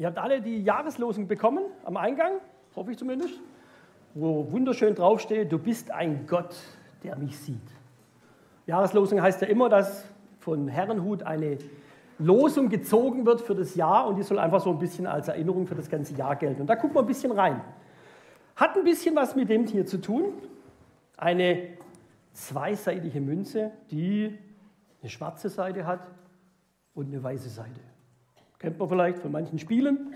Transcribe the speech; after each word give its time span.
Ihr 0.00 0.06
habt 0.06 0.16
alle 0.16 0.40
die 0.40 0.62
Jahreslosung 0.62 1.28
bekommen 1.28 1.62
am 1.84 1.98
Eingang, 1.98 2.40
hoffe 2.74 2.90
ich 2.90 2.96
zumindest, 2.96 3.34
wo 4.14 4.50
wunderschön 4.50 4.94
draufsteht, 4.94 5.52
du 5.52 5.58
bist 5.58 5.90
ein 5.90 6.26
Gott, 6.26 6.56
der 7.04 7.16
mich 7.16 7.38
sieht. 7.38 7.60
Jahreslosung 8.64 9.20
heißt 9.20 9.42
ja 9.42 9.48
immer, 9.48 9.68
dass 9.68 10.06
von 10.38 10.68
Herrenhut 10.68 11.22
eine 11.22 11.58
Losung 12.18 12.70
gezogen 12.70 13.26
wird 13.26 13.42
für 13.42 13.54
das 13.54 13.74
Jahr 13.74 14.06
und 14.06 14.16
die 14.16 14.22
soll 14.22 14.38
einfach 14.38 14.62
so 14.62 14.70
ein 14.70 14.78
bisschen 14.78 15.06
als 15.06 15.28
Erinnerung 15.28 15.66
für 15.66 15.74
das 15.74 15.90
ganze 15.90 16.14
Jahr 16.14 16.34
gelten. 16.34 16.62
Und 16.62 16.66
da 16.68 16.76
gucken 16.76 16.96
wir 16.96 17.00
ein 17.00 17.06
bisschen 17.06 17.32
rein. 17.32 17.60
Hat 18.56 18.78
ein 18.78 18.84
bisschen 18.84 19.14
was 19.14 19.36
mit 19.36 19.50
dem 19.50 19.66
hier 19.66 19.84
zu 19.84 20.00
tun. 20.00 20.32
Eine 21.18 21.74
zweiseitige 22.32 23.20
Münze, 23.20 23.70
die 23.90 24.38
eine 25.02 25.10
schwarze 25.10 25.50
Seite 25.50 25.84
hat 25.84 26.08
und 26.94 27.08
eine 27.08 27.22
weiße 27.22 27.50
Seite. 27.50 27.89
Kennt 28.60 28.78
man 28.78 28.90
vielleicht 28.90 29.18
von 29.20 29.32
manchen 29.32 29.58
Spielen. 29.58 30.14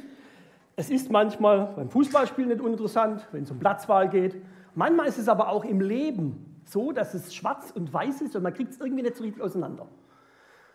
Es 0.77 0.91
ist 0.91 1.11
manchmal 1.11 1.73
beim 1.77 1.89
Fußballspielen 1.89 2.51
nicht 2.51 2.61
uninteressant, 2.61 3.27
wenn 3.33 3.45
es 3.45 3.51
um 3.51 3.59
Platzwahl 3.59 4.11
geht. 4.11 4.37
Manchmal 4.75 5.07
ist 5.07 5.17
es 5.17 5.31
aber 5.31 5.49
auch 5.49 5.65
im 5.65 5.81
Leben 5.81 6.61
so, 6.67 6.93
dass 6.93 7.15
es 7.15 7.35
schwarz 7.35 7.71
und 7.71 7.91
weiß 7.91 8.21
ist 8.21 8.37
und 8.37 8.43
man 8.43 8.53
kriegt 8.53 8.73
es 8.73 8.81
irgendwie 8.81 9.03
nicht 9.03 9.17
so 9.17 9.25
richtig 9.25 9.43
auseinander. 9.43 9.87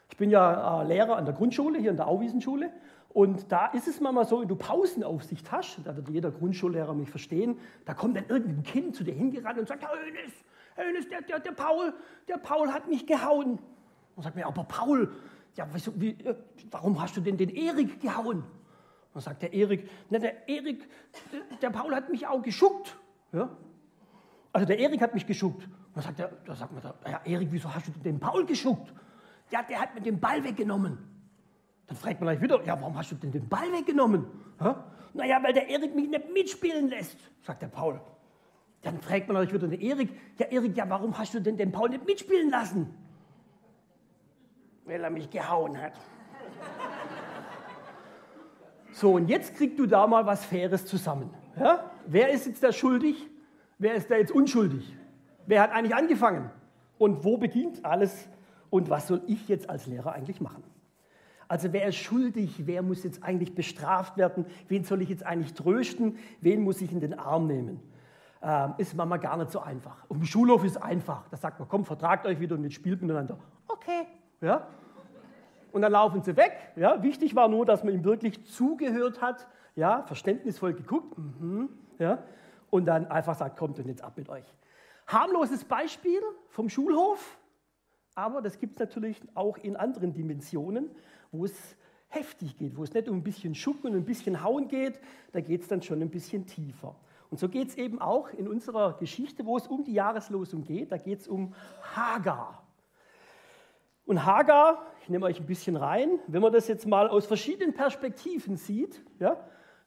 Ich 0.09 0.17
bin 0.17 0.31
ja 0.31 0.81
äh, 0.81 0.87
Lehrer 0.87 1.15
an 1.15 1.25
der 1.25 1.35
Grundschule, 1.35 1.77
hier 1.77 1.91
in 1.91 1.97
der 1.97 2.07
Auwiesenschule. 2.07 2.71
Und 3.09 3.51
da 3.51 3.67
ist 3.67 3.87
es 3.87 4.01
manchmal 4.01 4.25
so, 4.25 4.41
wenn 4.41 4.47
du 4.47 4.55
Pausenaufsicht 4.55 5.51
hast, 5.51 5.79
da 5.83 5.95
wird 5.95 6.09
jeder 6.09 6.31
Grundschullehrer 6.31 6.95
mich 6.95 7.11
verstehen, 7.11 7.59
da 7.85 7.93
kommt 7.93 8.17
dann 8.17 8.25
irgendein 8.29 8.63
Kind 8.63 8.95
zu 8.95 9.03
dir 9.03 9.13
hingerannt 9.13 9.59
und 9.59 9.67
sagt, 9.67 9.83
Herr 9.83 9.91
Hönes, 9.91 10.33
Hönes, 10.75 11.07
der, 11.07 11.21
der, 11.21 11.39
der, 11.39 11.51
Paul, 11.51 11.93
der 12.27 12.37
Paul 12.37 12.73
hat 12.73 12.87
mich 12.87 13.05
gehauen. 13.05 13.59
Und 14.15 14.23
sagt 14.23 14.35
mir, 14.35 14.47
aber 14.47 14.63
Paul, 14.63 15.11
ja, 15.55 15.67
wieso, 15.71 15.99
wie, 15.99 16.11
äh, 16.11 16.35
warum 16.71 17.01
hast 17.01 17.17
du 17.17 17.21
denn 17.21 17.37
den 17.37 17.49
Erik 17.49 18.01
gehauen? 18.01 18.43
Dann 19.13 19.21
sagt 19.21 19.41
der 19.41 19.53
Erik, 19.53 19.89
na, 20.09 20.19
der 20.19 20.47
Erik, 20.47 20.87
der, 21.31 21.57
der 21.61 21.69
Paul 21.69 21.95
hat 21.95 22.09
mich 22.09 22.27
auch 22.27 22.41
geschuckt. 22.41 22.95
Ja? 23.31 23.49
Also 24.53 24.67
der 24.67 24.79
Erik 24.79 25.01
hat 25.01 25.13
mich 25.13 25.25
geschuckt. 25.25 25.67
Dann 25.93 26.03
sagt, 26.03 26.19
der, 26.19 26.31
da 26.45 26.55
sagt 26.55 26.71
man, 26.71 26.93
ja, 27.05 27.21
Erik, 27.25 27.49
wieso 27.51 27.73
hast 27.73 27.87
du 27.87 27.91
den 27.91 28.19
Paul 28.19 28.45
geschuckt? 28.45 28.93
Ja, 29.51 29.63
der 29.63 29.81
hat 29.81 29.95
mir 29.95 30.01
den 30.01 30.19
Ball 30.19 30.43
weggenommen. 30.43 30.97
Dann 31.87 31.97
fragt 31.97 32.21
man 32.21 32.29
gleich 32.29 32.41
wieder, 32.41 32.63
ja, 32.65 32.79
warum 32.79 32.95
hast 32.97 33.11
du 33.11 33.15
denn 33.15 33.31
den 33.31 33.49
Ball 33.49 33.71
weggenommen? 33.73 34.27
Ja? 34.59 34.85
Naja, 35.13 35.41
weil 35.41 35.53
der 35.53 35.67
Erik 35.69 35.95
mich 35.95 36.07
nicht 36.07 36.31
mitspielen 36.31 36.87
lässt, 36.87 37.17
sagt 37.41 37.63
der 37.63 37.67
Paul. 37.67 37.99
Dann 38.83 39.01
fragt 39.01 39.27
man 39.27 39.37
euch 39.37 39.51
wieder 39.51 39.67
den 39.67 39.81
Erik, 39.81 40.09
ja 40.37 40.45
Erik, 40.45 40.77
ja, 40.77 40.87
warum 40.87 41.17
hast 41.17 41.33
du 41.33 41.41
denn 41.41 41.57
den 41.57 41.71
Paul 41.71 41.89
nicht 41.89 42.05
mitspielen 42.05 42.49
lassen? 42.49 42.93
Weil 44.89 45.03
er 45.03 45.09
mich 45.09 45.29
gehauen 45.29 45.79
hat. 45.79 45.93
So, 48.91 49.13
und 49.13 49.29
jetzt 49.29 49.55
kriegst 49.55 49.79
du 49.79 49.85
da 49.85 50.07
mal 50.07 50.25
was 50.25 50.43
Faires 50.43 50.85
zusammen. 50.85 51.29
Ja? 51.57 51.91
Wer 52.05 52.31
ist 52.31 52.47
jetzt 52.47 52.63
da 52.63 52.71
schuldig? 52.71 53.29
Wer 53.77 53.93
ist 53.93 54.09
da 54.11 54.15
jetzt 54.15 54.31
unschuldig? 54.31 54.93
Wer 55.45 55.61
hat 55.61 55.71
eigentlich 55.71 55.95
angefangen? 55.95 56.49
Und 56.97 57.23
wo 57.23 57.37
beginnt 57.37 57.85
alles? 57.85 58.27
Und 58.69 58.89
was 58.89 59.07
soll 59.07 59.21
ich 59.27 59.47
jetzt 59.47 59.69
als 59.69 59.87
Lehrer 59.87 60.13
eigentlich 60.13 60.41
machen? 60.41 60.63
Also 61.47 61.71
wer 61.71 61.87
ist 61.87 61.95
schuldig? 61.95 62.67
Wer 62.67 62.81
muss 62.81 63.03
jetzt 63.03 63.23
eigentlich 63.23 63.55
bestraft 63.55 64.17
werden? 64.17 64.45
Wen 64.67 64.83
soll 64.83 65.01
ich 65.01 65.09
jetzt 65.09 65.25
eigentlich 65.25 65.53
trösten? 65.53 66.17
Wen 66.41 66.61
muss 66.61 66.81
ich 66.81 66.91
in 66.91 66.99
den 66.99 67.17
Arm 67.17 67.47
nehmen? 67.47 67.79
Ähm, 68.41 68.73
ist 68.77 68.95
manchmal 68.95 69.19
gar 69.19 69.37
nicht 69.37 69.51
so 69.51 69.59
einfach. 69.59 70.05
Auf 70.09 70.17
dem 70.17 70.25
Schulhof 70.25 70.63
ist 70.63 70.75
es 70.75 70.81
einfach. 70.81 71.27
Da 71.29 71.37
sagt 71.37 71.59
man, 71.59 71.67
komm, 71.67 71.85
vertragt 71.85 72.25
euch 72.25 72.39
wieder 72.39 72.55
und 72.55 72.63
jetzt 72.63 72.75
spielt 72.75 73.01
miteinander. 73.01 73.37
Okay. 73.67 74.07
Ja? 74.41 74.67
Und 75.71 75.81
dann 75.81 75.91
laufen 75.91 76.21
sie 76.23 76.35
weg. 76.35 76.53
Ja, 76.75 77.01
wichtig 77.03 77.35
war 77.35 77.47
nur, 77.47 77.65
dass 77.65 77.83
man 77.83 77.93
ihm 77.93 78.03
wirklich 78.03 78.43
zugehört 78.45 79.21
hat, 79.21 79.47
ja, 79.75 80.03
verständnisvoll 80.03 80.73
geguckt 80.73 81.17
mhm, 81.17 81.69
ja, 81.97 82.23
und 82.69 82.85
dann 82.85 83.07
einfach 83.07 83.35
sagt, 83.35 83.57
kommt 83.57 83.79
und 83.79 83.87
jetzt 83.87 84.03
ab 84.03 84.13
mit 84.17 84.29
euch. 84.29 84.45
Harmloses 85.07 85.63
Beispiel 85.63 86.21
vom 86.49 86.69
Schulhof, 86.69 87.37
aber 88.15 88.41
das 88.41 88.59
gibt 88.59 88.73
es 88.73 88.79
natürlich 88.79 89.21
auch 89.33 89.57
in 89.57 89.75
anderen 89.75 90.13
Dimensionen, 90.13 90.91
wo 91.31 91.45
es 91.45 91.75
heftig 92.09 92.57
geht, 92.57 92.75
wo 92.75 92.83
es 92.83 92.93
nicht 92.93 93.07
um 93.07 93.17
ein 93.17 93.23
bisschen 93.23 93.55
Schucken 93.55 93.91
und 93.91 93.97
ein 93.97 94.05
bisschen 94.05 94.43
Hauen 94.43 94.67
geht, 94.67 94.99
da 95.31 95.41
geht 95.41 95.61
es 95.61 95.67
dann 95.67 95.81
schon 95.81 96.01
ein 96.01 96.09
bisschen 96.09 96.45
tiefer. 96.45 96.95
Und 97.29 97.39
so 97.39 97.47
geht 97.47 97.69
es 97.69 97.77
eben 97.77 98.01
auch 98.01 98.29
in 98.31 98.47
unserer 98.47 98.97
Geschichte, 98.97 99.45
wo 99.45 99.57
es 99.57 99.67
um 99.67 99.83
die 99.83 99.93
Jahreslosung 99.93 100.63
geht, 100.63 100.91
da 100.91 100.97
geht 100.97 101.19
es 101.19 101.27
um 101.27 101.53
Hagar. 101.95 102.63
Und 104.09 104.25
Hagar, 104.25 104.87
ich 105.03 105.09
nehme 105.09 105.27
euch 105.27 105.39
ein 105.39 105.45
bisschen 105.45 105.75
rein, 105.75 106.17
wenn 106.25 106.41
man 106.41 106.51
das 106.51 106.67
jetzt 106.67 106.87
mal 106.87 107.07
aus 107.07 107.27
verschiedenen 107.27 107.75
Perspektiven 107.75 108.57
sieht, 108.57 109.05
ja, 109.19 109.37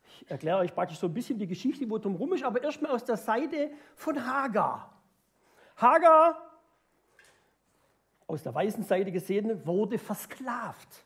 ich 0.05 0.31
erkläre 0.31 0.59
euch 0.59 0.72
praktisch 0.72 1.00
so 1.00 1.09
ein 1.09 1.12
bisschen 1.12 1.41
die 1.41 1.49
Geschichte, 1.49 1.91
wo 1.91 1.99
drum 1.99 2.15
rum 2.15 2.32
ist, 2.32 2.44
aber 2.44 2.62
erstmal 2.62 2.93
aus 2.93 3.05
der 3.05 3.16
Seite 3.16 3.72
von 3.97 4.25
Hagar. 4.25 4.93
Hagar, 5.77 6.41
aus 8.28 8.44
der 8.44 8.55
weißen 8.55 8.84
Seite 8.84 9.11
gesehen, 9.11 9.66
wurde 9.66 9.99
versklavt. 9.99 11.05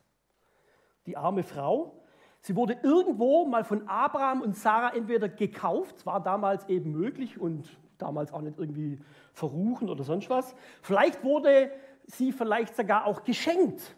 Die 1.06 1.16
arme 1.16 1.42
Frau. 1.42 2.04
Sie 2.40 2.54
wurde 2.54 2.76
irgendwo 2.82 3.46
mal 3.46 3.64
von 3.64 3.88
Abraham 3.88 4.42
und 4.42 4.58
Sarah 4.58 4.94
entweder 4.94 5.30
gekauft, 5.30 6.04
war 6.04 6.22
damals 6.22 6.68
eben 6.68 6.92
möglich 6.92 7.40
und 7.40 7.66
damals 7.96 8.30
auch 8.30 8.42
nicht 8.42 8.58
irgendwie 8.58 9.00
verruchen 9.32 9.88
oder 9.88 10.04
sonst 10.04 10.28
was. 10.28 10.54
Vielleicht 10.82 11.24
wurde 11.24 11.72
sie 12.06 12.32
vielleicht 12.32 12.76
sogar 12.76 13.04
auch 13.04 13.22
geschenkt. 13.24 13.96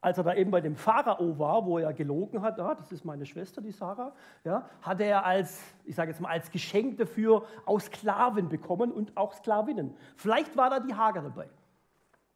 Als 0.00 0.18
er 0.18 0.24
da 0.24 0.34
eben 0.34 0.50
bei 0.50 0.60
dem 0.60 0.76
Pharao 0.76 1.38
war, 1.38 1.64
wo 1.64 1.78
er 1.78 1.92
gelogen 1.92 2.42
hat, 2.42 2.58
ja, 2.58 2.74
das 2.74 2.92
ist 2.92 3.04
meine 3.04 3.26
Schwester, 3.26 3.60
die 3.60 3.72
Sarah, 3.72 4.12
ja, 4.44 4.68
hat 4.82 5.00
er 5.00 5.24
als, 5.24 5.60
ich 5.84 5.94
sage 5.94 6.10
jetzt 6.10 6.20
mal, 6.20 6.28
als 6.28 6.50
Geschenk 6.50 6.98
dafür 6.98 7.44
auch 7.64 7.80
Sklaven 7.80 8.48
bekommen 8.48 8.92
und 8.92 9.16
auch 9.16 9.32
Sklavinnen. 9.32 9.96
Vielleicht 10.14 10.56
war 10.56 10.70
da 10.70 10.80
die 10.80 10.94
Hagar 10.94 11.24
dabei. 11.24 11.48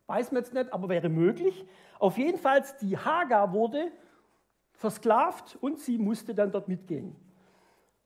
Weiß 0.06 0.32
man 0.32 0.42
jetzt 0.42 0.52
nicht, 0.52 0.72
aber 0.72 0.88
wäre 0.88 1.08
möglich. 1.08 1.64
Auf 2.00 2.18
jeden 2.18 2.38
Fall, 2.38 2.64
die 2.80 2.98
Hagar 2.98 3.52
wurde 3.52 3.92
versklavt 4.72 5.56
und 5.60 5.78
sie 5.78 5.98
musste 5.98 6.34
dann 6.34 6.50
dort 6.50 6.66
mitgehen, 6.66 7.14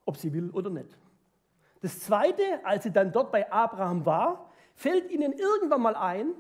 ob 0.05 0.17
sie 0.17 0.33
will 0.33 0.51
oder 0.51 0.69
nicht. 0.69 0.99
Das 1.81 2.01
Zweite, 2.01 2.43
als 2.65 2.83
sie 2.83 2.91
dann 2.91 3.13
dort 3.13 3.31
bei 3.31 3.51
Abraham 3.51 4.05
war, 4.05 4.51
fällt 4.75 5.11
ihnen 5.11 5.33
irgendwann 5.33 5.81
mal 5.81 5.97
ein, 5.97 6.35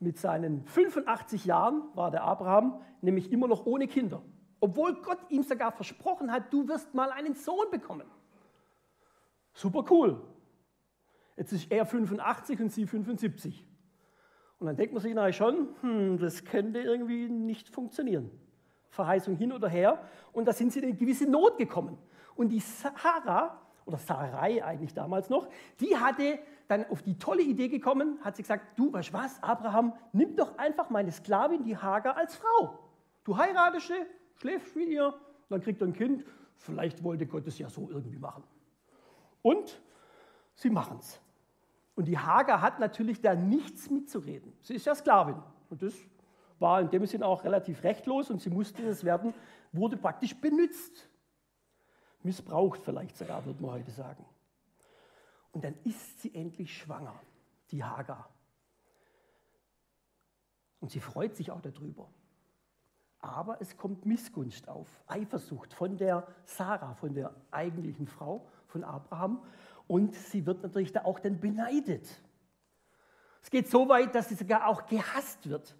mit 0.00 0.18
seinen 0.18 0.64
85 0.64 1.44
Jahren 1.44 1.82
war 1.94 2.10
der 2.10 2.24
Abraham 2.24 2.80
nämlich 3.02 3.30
immer 3.30 3.46
noch 3.46 3.66
ohne 3.66 3.86
Kinder. 3.86 4.22
Obwohl 4.58 4.94
Gott 5.00 5.18
ihm 5.28 5.42
sogar 5.42 5.72
versprochen 5.72 6.32
hat, 6.32 6.52
du 6.52 6.66
wirst 6.68 6.94
mal 6.94 7.10
einen 7.12 7.34
Sohn 7.34 7.70
bekommen. 7.70 8.06
Super 9.52 9.84
cool. 9.90 10.20
Jetzt 11.36 11.52
ist 11.52 11.70
er 11.70 11.86
85 11.86 12.60
und 12.60 12.72
sie 12.72 12.86
75. 12.86 13.66
Und 14.58 14.66
dann 14.66 14.76
denkt 14.76 14.92
man 14.92 15.02
sich 15.02 15.14
nachher 15.14 15.32
schon, 15.32 15.68
hm, 15.80 16.18
das 16.18 16.44
könnte 16.44 16.80
irgendwie 16.80 17.28
nicht 17.28 17.70
funktionieren. 17.70 18.30
Verheißung 18.90 19.36
hin 19.36 19.52
oder 19.52 19.68
her. 19.68 20.02
Und 20.32 20.46
da 20.46 20.52
sind 20.52 20.72
sie 20.72 20.80
in 20.80 20.86
eine 20.86 20.96
gewisse 20.96 21.26
Not 21.26 21.56
gekommen. 21.56 21.96
Und 22.34 22.50
die 22.50 22.60
Sarah, 22.60 23.58
oder 23.86 23.98
Sarai 23.98 24.62
eigentlich 24.62 24.92
damals 24.92 25.30
noch, 25.30 25.48
die 25.80 25.96
hatte 25.96 26.38
dann 26.70 26.86
auf 26.88 27.02
die 27.02 27.18
tolle 27.18 27.42
Idee 27.42 27.68
gekommen, 27.68 28.18
hat 28.22 28.36
sie 28.36 28.42
gesagt, 28.42 28.78
du, 28.78 28.92
weißt 28.92 29.12
was, 29.12 29.42
Abraham, 29.42 29.92
nimm 30.12 30.36
doch 30.36 30.56
einfach 30.56 30.88
meine 30.88 31.10
Sklavin, 31.10 31.64
die 31.64 31.76
Hagar, 31.76 32.16
als 32.16 32.36
Frau. 32.36 32.78
Du 33.24 33.36
heiratest 33.36 33.88
sie, 33.88 34.06
schläfst 34.36 34.76
mit 34.76 34.88
ihr, 34.88 35.12
dann 35.48 35.60
kriegt 35.60 35.80
er 35.80 35.88
ein 35.88 35.92
Kind. 35.92 36.24
Vielleicht 36.56 37.02
wollte 37.02 37.26
Gott 37.26 37.46
es 37.46 37.58
ja 37.58 37.68
so 37.68 37.88
irgendwie 37.90 38.18
machen. 38.18 38.44
Und 39.42 39.82
sie 40.54 40.70
machen 40.70 40.98
es. 41.00 41.20
Und 41.96 42.06
die 42.06 42.18
Hagar 42.18 42.62
hat 42.62 42.78
natürlich 42.78 43.20
da 43.20 43.34
nichts 43.34 43.90
mitzureden. 43.90 44.52
Sie 44.60 44.74
ist 44.74 44.86
ja 44.86 44.94
Sklavin. 44.94 45.42
Und 45.70 45.82
das 45.82 45.94
war 46.60 46.80
in 46.80 46.90
dem 46.90 47.04
Sinn 47.06 47.22
auch 47.22 47.42
relativ 47.42 47.82
rechtlos 47.82 48.30
und 48.30 48.40
sie 48.40 48.50
musste 48.50 48.84
das 48.84 49.02
werden, 49.02 49.34
wurde 49.72 49.96
praktisch 49.96 50.38
benutzt. 50.38 51.08
Missbraucht 52.22 52.80
vielleicht 52.82 53.16
sogar, 53.16 53.44
würde 53.44 53.60
man 53.62 53.72
heute 53.72 53.90
sagen. 53.90 54.24
Und 55.52 55.64
dann 55.64 55.74
ist 55.84 56.20
sie 56.20 56.34
endlich 56.34 56.76
schwanger, 56.76 57.20
die 57.70 57.82
Hagar. 57.82 58.28
Und 60.80 60.90
sie 60.90 61.00
freut 61.00 61.36
sich 61.36 61.50
auch 61.50 61.60
darüber. 61.60 62.08
Aber 63.20 63.60
es 63.60 63.76
kommt 63.76 64.06
Missgunst 64.06 64.68
auf, 64.68 64.88
Eifersucht 65.06 65.74
von 65.74 65.96
der 65.96 66.26
Sarah, 66.44 66.94
von 66.94 67.14
der 67.14 67.34
eigentlichen 67.50 68.06
Frau 68.06 68.48
von 68.66 68.82
Abraham. 68.82 69.42
Und 69.86 70.14
sie 70.14 70.46
wird 70.46 70.62
natürlich 70.62 70.92
da 70.92 71.04
auch 71.04 71.18
dann 71.18 71.38
beneidet. 71.38 72.08
Es 73.42 73.50
geht 73.50 73.68
so 73.68 73.88
weit, 73.88 74.14
dass 74.14 74.28
sie 74.28 74.36
sogar 74.36 74.66
auch 74.66 74.86
gehasst 74.86 75.48
wird. 75.48 75.76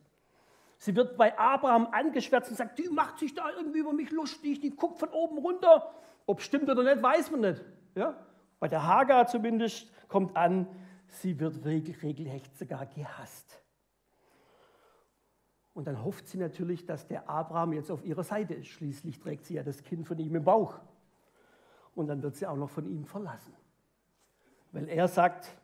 Sie 0.77 0.97
wird 0.97 1.17
bei 1.17 1.39
Abraham 1.39 1.89
angeschwärzt 1.93 2.51
und 2.51 2.57
sagt, 2.57 2.79
die 2.79 2.89
macht 2.89 3.19
sich 3.19 3.35
da 3.35 3.51
irgendwie 3.51 3.81
über 3.81 3.93
mich 3.93 4.11
lustig, 4.11 4.61
die 4.61 4.71
guckt 4.71 4.99
von 4.99 5.11
oben 5.11 5.39
runter. 5.39 5.95
Ob 6.27 6.41
stimmt 6.41 6.69
oder 6.71 6.83
nicht, 6.83 7.03
weiß 7.03 7.31
man 7.31 7.41
nicht. 7.41 7.63
Ja? 7.95 8.17
Bei 8.61 8.69
der 8.69 8.87
Hagar 8.87 9.27
zumindest 9.27 9.91
kommt 10.09 10.37
an, 10.37 10.69
sie 11.09 11.41
wird 11.41 11.65
regelrecht 11.65 12.57
sogar 12.57 12.87
gehasst. 12.87 13.61
Und 15.73 15.87
dann 15.87 16.05
hofft 16.05 16.29
sie 16.29 16.39
natürlich, 16.39 16.85
dass 16.85 17.07
der 17.07 17.29
Abraham 17.29 17.73
jetzt 17.73 17.91
auf 17.91 18.05
ihrer 18.05 18.23
Seite 18.23 18.55
ist. 18.55 18.69
Schließlich 18.69 19.19
trägt 19.19 19.47
sie 19.47 19.55
ja 19.55 19.63
das 19.63 19.83
Kind 19.83 20.07
von 20.07 20.19
ihm 20.19 20.35
im 20.35 20.45
Bauch. 20.45 20.79
Und 21.95 22.09
dann 22.09 22.23
wird 22.23 22.37
sie 22.37 22.47
auch 22.47 22.57
noch 22.57 22.71
von 22.71 22.87
ihm 22.87 23.07
verlassen. 23.07 23.55
Weil 24.73 24.89
er 24.89 25.09
sagt, 25.09 25.57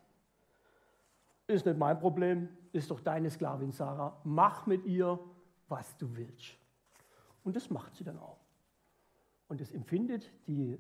ist 1.47 1.67
nicht 1.67 1.79
mein 1.79 1.99
Problem, 1.99 2.49
ist 2.73 2.91
doch 2.91 3.01
deine 3.01 3.31
Sklavin 3.31 3.73
Sarah. 3.73 4.19
Mach 4.25 4.67
mit 4.67 4.85
ihr, 4.85 5.19
was 5.69 5.97
du 5.99 6.17
willst. 6.17 6.57
Und 7.45 7.55
das 7.55 7.71
macht 7.71 7.95
sie 7.95 8.05
dann 8.05 8.19
auch. 8.19 8.41
Und 9.49 9.61
das 9.61 9.71
empfindet 9.71 10.33
die 10.47 10.79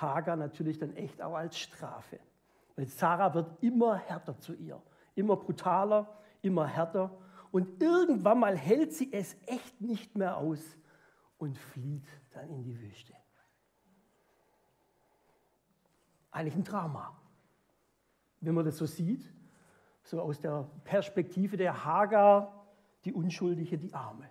Hagar 0.00 0.36
natürlich 0.36 0.78
dann 0.78 0.94
echt 0.96 1.20
auch 1.22 1.34
als 1.34 1.58
Strafe. 1.58 2.18
Weil 2.76 2.86
Sarah 2.86 3.34
wird 3.34 3.62
immer 3.62 3.96
härter 3.96 4.38
zu 4.38 4.54
ihr, 4.54 4.80
immer 5.14 5.36
brutaler, 5.36 6.18
immer 6.42 6.66
härter. 6.66 7.10
Und 7.50 7.82
irgendwann 7.82 8.38
mal 8.38 8.56
hält 8.56 8.92
sie 8.92 9.12
es 9.12 9.36
echt 9.46 9.80
nicht 9.80 10.16
mehr 10.16 10.36
aus 10.36 10.60
und 11.38 11.58
flieht 11.58 12.06
dann 12.32 12.48
in 12.50 12.62
die 12.62 12.80
Wüste. 12.80 13.14
Eigentlich 16.30 16.54
ein 16.54 16.64
Drama, 16.64 17.16
wenn 18.40 18.54
man 18.54 18.64
das 18.64 18.76
so 18.76 18.86
sieht, 18.86 19.32
so 20.02 20.20
aus 20.20 20.40
der 20.40 20.70
Perspektive 20.84 21.56
der 21.56 21.84
Hagar, 21.84 22.66
die 23.04 23.12
Unschuldige, 23.12 23.78
die 23.78 23.92
Arme. 23.92 24.28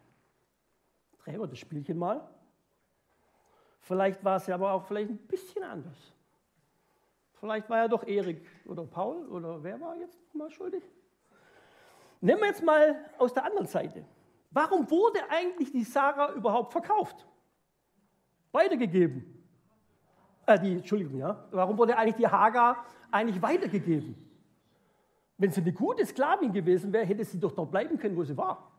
Drehen 1.19 1.39
wir 1.39 1.47
das 1.47 1.59
Spielchen 1.59 1.97
mal. 1.97 2.27
Vielleicht 3.87 4.21
war 4.21 4.35
es 4.35 4.47
ja 4.47 4.55
aber 4.55 4.73
auch 4.73 4.83
vielleicht 4.83 5.09
ein 5.09 5.17
bisschen 5.17 5.63
anders. 5.63 5.95
Vielleicht 7.35 7.69
war 7.69 7.77
ja 7.77 7.87
doch 7.87 8.05
Erik 8.05 8.45
oder 8.65 8.83
Paul 8.83 9.25
oder 9.27 9.63
wer 9.63 9.79
war 9.79 9.95
jetzt 9.95 10.35
mal 10.35 10.51
schuldig? 10.51 10.83
Nehmen 12.19 12.41
wir 12.41 12.47
jetzt 12.47 12.61
mal 12.61 13.05
aus 13.17 13.33
der 13.33 13.45
anderen 13.45 13.65
Seite. 13.65 14.03
Warum 14.51 14.91
wurde 14.91 15.19
eigentlich 15.29 15.71
die 15.71 15.85
Sarah 15.85 16.33
überhaupt 16.33 16.73
verkauft? 16.73 17.25
Weitergegeben. 18.51 19.41
Äh, 20.45 20.59
die, 20.59 20.73
Entschuldigung, 20.73 21.19
ja. 21.19 21.47
Warum 21.51 21.77
wurde 21.77 21.97
eigentlich 21.97 22.15
die 22.15 22.27
Hagar 22.27 22.83
eigentlich 23.09 23.41
weitergegeben? 23.41 24.15
Wenn 25.37 25.51
sie 25.51 25.61
eine 25.61 25.71
gute 25.71 26.05
Sklavin 26.05 26.51
gewesen 26.51 26.91
wäre, 26.91 27.05
hätte 27.05 27.23
sie 27.23 27.39
doch 27.39 27.53
dort 27.53 27.71
bleiben 27.71 27.97
können, 27.97 28.17
wo 28.17 28.23
sie 28.25 28.35
war. 28.35 28.69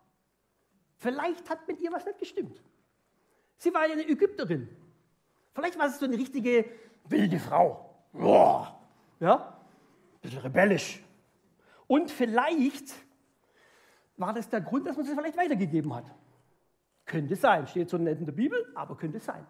Vielleicht 0.97 1.49
hat 1.49 1.67
mit 1.67 1.81
ihr 1.81 1.93
was 1.93 2.05
nicht 2.05 2.19
gestimmt. 2.19 2.63
Sie 3.57 3.73
war 3.73 3.87
ja 3.87 3.95
eine 3.95 4.07
Ägypterin. 4.07 4.69
Vielleicht 5.55 5.79
war 5.79 5.87
es 5.87 5.99
so 5.99 6.07
eine 6.07 6.17
richtige 6.17 6.65
wilde 7.05 7.39
Frau. 7.39 7.95
Boah. 8.13 8.81
Ja, 9.21 9.59
ein 10.15 10.21
bisschen 10.21 10.41
rebellisch. 10.41 11.03
Und 11.87 12.11
vielleicht 12.11 12.95
war 14.17 14.33
das 14.33 14.49
der 14.49 14.61
Grund, 14.61 14.87
dass 14.87 14.97
man 14.97 15.07
sie 15.07 15.15
vielleicht 15.15 15.37
weitergegeben 15.37 15.95
hat. 15.95 16.15
Könnte 17.05 17.37
sein, 17.37 17.67
steht 17.67 17.89
so 17.89 17.97
nett 17.97 18.19
in 18.19 18.27
der 18.27 18.33
Bibel, 18.33 18.71
aber 18.75 18.97
könnte 18.97 19.19
sein. 19.19 19.47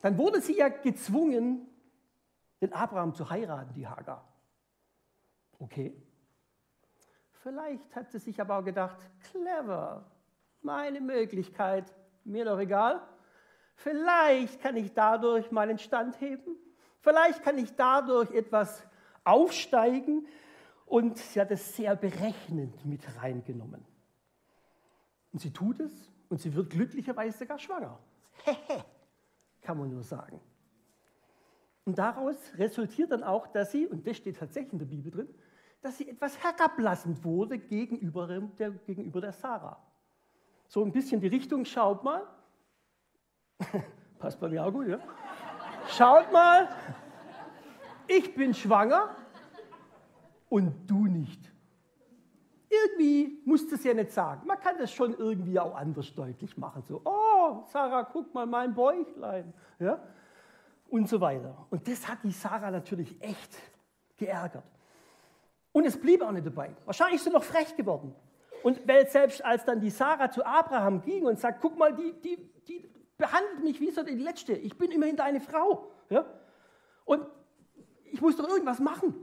Dann 0.00 0.16
wurde 0.18 0.40
sie 0.40 0.56
ja 0.56 0.68
gezwungen, 0.68 1.66
den 2.60 2.72
Abraham 2.72 3.14
zu 3.14 3.28
heiraten, 3.28 3.74
die 3.74 3.86
Hagar. 3.86 4.28
Okay. 5.58 6.00
Vielleicht 7.42 7.94
hat 7.94 8.10
sie 8.10 8.18
sich 8.18 8.40
aber 8.40 8.58
auch 8.58 8.64
gedacht, 8.64 8.98
clever, 9.30 10.10
meine 10.62 11.00
Möglichkeit, 11.00 11.92
mir 12.24 12.44
doch 12.44 12.58
egal. 12.58 13.02
Vielleicht 13.74 14.60
kann 14.60 14.76
ich 14.76 14.92
dadurch 14.92 15.50
meinen 15.50 15.78
Stand 15.78 16.20
heben. 16.20 16.56
Vielleicht 17.00 17.42
kann 17.42 17.58
ich 17.58 17.74
dadurch 17.74 18.30
etwas 18.30 18.86
aufsteigen. 19.24 20.26
Und 20.86 21.18
sie 21.18 21.40
hat 21.40 21.50
es 21.50 21.76
sehr 21.76 21.96
berechnend 21.96 22.84
mit 22.84 23.02
reingenommen. 23.20 23.84
Und 25.32 25.40
sie 25.40 25.52
tut 25.52 25.80
es 25.80 25.92
und 26.28 26.40
sie 26.40 26.54
wird 26.54 26.70
glücklicherweise 26.70 27.38
sogar 27.38 27.58
schwanger. 27.58 27.98
Hehe, 28.44 28.84
kann 29.62 29.78
man 29.78 29.90
nur 29.90 30.02
sagen. 30.02 30.40
Und 31.84 31.98
daraus 31.98 32.36
resultiert 32.56 33.12
dann 33.12 33.22
auch, 33.22 33.46
dass 33.48 33.72
sie, 33.72 33.86
und 33.86 34.06
das 34.06 34.16
steht 34.16 34.38
tatsächlich 34.38 34.72
in 34.72 34.78
der 34.78 34.86
Bibel 34.86 35.10
drin, 35.10 35.28
dass 35.82 35.98
sie 35.98 36.08
etwas 36.08 36.42
herablassend 36.42 37.22
wurde 37.24 37.58
gegenüber 37.58 38.26
der, 38.26 38.70
gegenüber 38.70 39.20
der 39.20 39.32
Sarah. 39.32 39.82
So 40.66 40.82
ein 40.82 40.92
bisschen 40.92 41.20
die 41.20 41.26
Richtung, 41.26 41.64
schaut 41.64 42.02
mal. 42.02 42.26
Passt 44.18 44.40
bei 44.40 44.48
mir 44.48 44.64
auch 44.64 44.72
gut, 44.72 44.88
ja? 44.88 44.98
Schaut 45.88 46.32
mal, 46.32 46.68
ich 48.06 48.34
bin 48.34 48.54
schwanger 48.54 49.14
und 50.48 50.88
du 50.88 51.06
nicht. 51.06 51.40
Irgendwie 52.68 53.40
musst 53.44 53.70
du 53.70 53.76
es 53.76 53.84
ja 53.84 53.94
nicht 53.94 54.10
sagen. 54.10 54.46
Man 54.46 54.58
kann 54.58 54.76
das 54.78 54.92
schon 54.92 55.14
irgendwie 55.14 55.58
auch 55.60 55.74
anders 55.74 56.12
deutlich 56.14 56.56
machen. 56.56 56.82
So, 56.82 57.00
oh, 57.04 57.62
Sarah, 57.66 58.04
guck 58.04 58.34
mal 58.34 58.46
mein 58.46 58.74
Bäuchlein. 58.74 59.52
Ja? 59.78 60.00
Und 60.88 61.08
so 61.08 61.20
weiter. 61.20 61.66
Und 61.70 61.86
das 61.86 62.08
hat 62.08 62.18
die 62.24 62.32
Sarah 62.32 62.70
natürlich 62.70 63.20
echt 63.22 63.54
geärgert. 64.16 64.64
Und 65.72 65.86
es 65.86 66.00
blieb 66.00 66.22
auch 66.22 66.32
nicht 66.32 66.46
dabei. 66.46 66.74
Wahrscheinlich 66.84 67.16
ist 67.16 67.24
sie 67.24 67.30
noch 67.30 67.44
frech 67.44 67.76
geworden. 67.76 68.14
Und 68.62 68.80
selbst 69.08 69.44
als 69.44 69.64
dann 69.64 69.80
die 69.80 69.90
Sarah 69.90 70.30
zu 70.30 70.44
Abraham 70.44 71.02
ging 71.02 71.26
und 71.26 71.38
sagt, 71.38 71.60
guck 71.60 71.76
mal, 71.76 71.94
die, 71.94 72.12
die, 72.20 72.36
die 72.66 72.93
behandelt 73.16 73.62
mich 73.62 73.80
wie 73.80 73.90
so 73.90 74.02
die 74.02 74.14
Letzte. 74.14 74.52
Ich 74.52 74.76
bin 74.76 74.90
immerhin 74.90 75.16
deine 75.16 75.40
Frau. 75.40 75.90
Ja? 76.10 76.24
Und 77.04 77.26
ich 78.12 78.20
muss 78.20 78.36
doch 78.36 78.48
irgendwas 78.48 78.80
machen. 78.80 79.14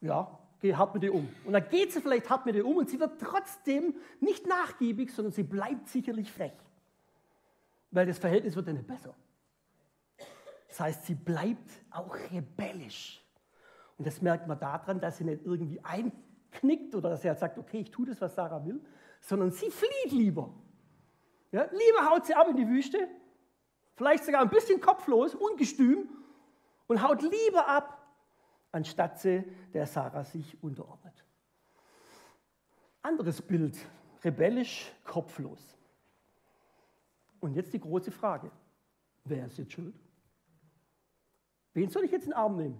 Ja, 0.00 0.38
geh 0.60 0.74
hart 0.74 0.94
mit 0.94 1.02
ihr 1.04 1.14
um. 1.14 1.28
Und 1.44 1.52
dann 1.52 1.68
geht 1.68 1.92
sie 1.92 2.00
vielleicht 2.00 2.28
hart 2.28 2.46
mit 2.46 2.54
ihr 2.54 2.66
um 2.66 2.76
und 2.76 2.90
sie 2.90 3.00
wird 3.00 3.20
trotzdem 3.20 3.94
nicht 4.20 4.46
nachgiebig, 4.46 5.12
sondern 5.12 5.32
sie 5.32 5.42
bleibt 5.42 5.88
sicherlich 5.88 6.30
frech. 6.30 6.52
Weil 7.90 8.06
das 8.06 8.18
Verhältnis 8.18 8.56
wird 8.56 8.66
ja 8.66 8.72
nicht 8.72 8.86
besser. 8.86 9.14
Das 10.68 10.80
heißt, 10.80 11.06
sie 11.06 11.14
bleibt 11.14 11.70
auch 11.90 12.16
rebellisch. 12.30 13.22
Und 13.96 14.06
das 14.06 14.20
merkt 14.20 14.46
man 14.46 14.58
daran, 14.58 15.00
dass 15.00 15.18
sie 15.18 15.24
nicht 15.24 15.44
irgendwie 15.44 15.80
einknickt 15.82 16.94
oder 16.94 17.10
dass 17.10 17.22
sie 17.22 17.28
halt 17.28 17.38
sagt, 17.38 17.56
okay, 17.56 17.80
ich 17.80 17.90
tue 17.90 18.06
das, 18.06 18.20
was 18.20 18.34
Sarah 18.34 18.64
will, 18.64 18.80
sondern 19.20 19.50
sie 19.50 19.70
flieht 19.70 20.12
lieber. 20.12 20.52
Ja, 21.56 21.62
lieber 21.72 22.10
haut 22.10 22.26
sie 22.26 22.34
ab 22.34 22.48
in 22.48 22.56
die 22.56 22.68
Wüste, 22.68 23.08
vielleicht 23.94 24.26
sogar 24.26 24.42
ein 24.42 24.50
bisschen 24.50 24.78
kopflos, 24.78 25.34
ungestüm 25.34 26.06
und 26.86 27.02
haut 27.02 27.22
lieber 27.22 27.66
ab, 27.66 28.14
anstatt 28.72 29.18
sie 29.18 29.42
der 29.72 29.86
Sarah 29.86 30.22
sich 30.22 30.62
unterordnet. 30.62 31.24
Anderes 33.00 33.40
Bild, 33.40 33.74
rebellisch, 34.22 34.92
kopflos. 35.02 35.78
Und 37.40 37.54
jetzt 37.54 37.72
die 37.72 37.80
große 37.80 38.10
Frage, 38.10 38.50
wer 39.24 39.46
ist 39.46 39.56
jetzt 39.56 39.72
schuld? 39.72 39.98
Wen 41.72 41.88
soll 41.88 42.04
ich 42.04 42.12
jetzt 42.12 42.24
in 42.24 42.32
den 42.32 42.36
Arm 42.36 42.58
nehmen? 42.58 42.78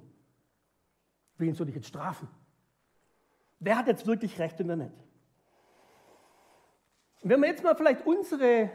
Wen 1.38 1.54
soll 1.54 1.70
ich 1.70 1.76
jetzt 1.76 1.88
strafen? 1.88 2.28
Wer 3.58 3.78
hat 3.78 3.86
jetzt 3.86 4.06
wirklich 4.06 4.38
Recht 4.38 4.60
und 4.60 4.68
wer 4.68 4.76
nicht? 4.76 5.05
Wenn 7.28 7.40
wir 7.40 7.48
jetzt 7.48 7.64
mal 7.64 7.74
vielleicht 7.74 8.06
unsere 8.06 8.70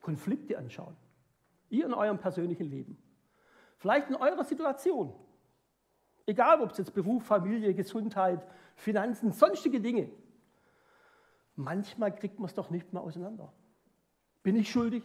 Konflikte 0.00 0.58
anschauen, 0.58 0.96
ihr 1.70 1.86
in 1.86 1.94
eurem 1.94 2.18
persönlichen 2.18 2.68
Leben, 2.68 2.98
vielleicht 3.76 4.08
in 4.08 4.16
eurer 4.16 4.42
Situation, 4.42 5.14
egal 6.26 6.60
ob 6.60 6.72
es 6.72 6.78
jetzt 6.78 6.92
Beruf, 6.92 7.24
Familie, 7.24 7.74
Gesundheit, 7.74 8.44
Finanzen, 8.74 9.30
sonstige 9.30 9.80
Dinge, 9.80 10.10
manchmal 11.54 12.12
kriegt 12.12 12.40
man 12.40 12.46
es 12.46 12.54
doch 12.54 12.70
nicht 12.70 12.92
mehr 12.92 13.02
auseinander. 13.02 13.52
Bin 14.42 14.56
ich 14.56 14.68
schuldig? 14.68 15.04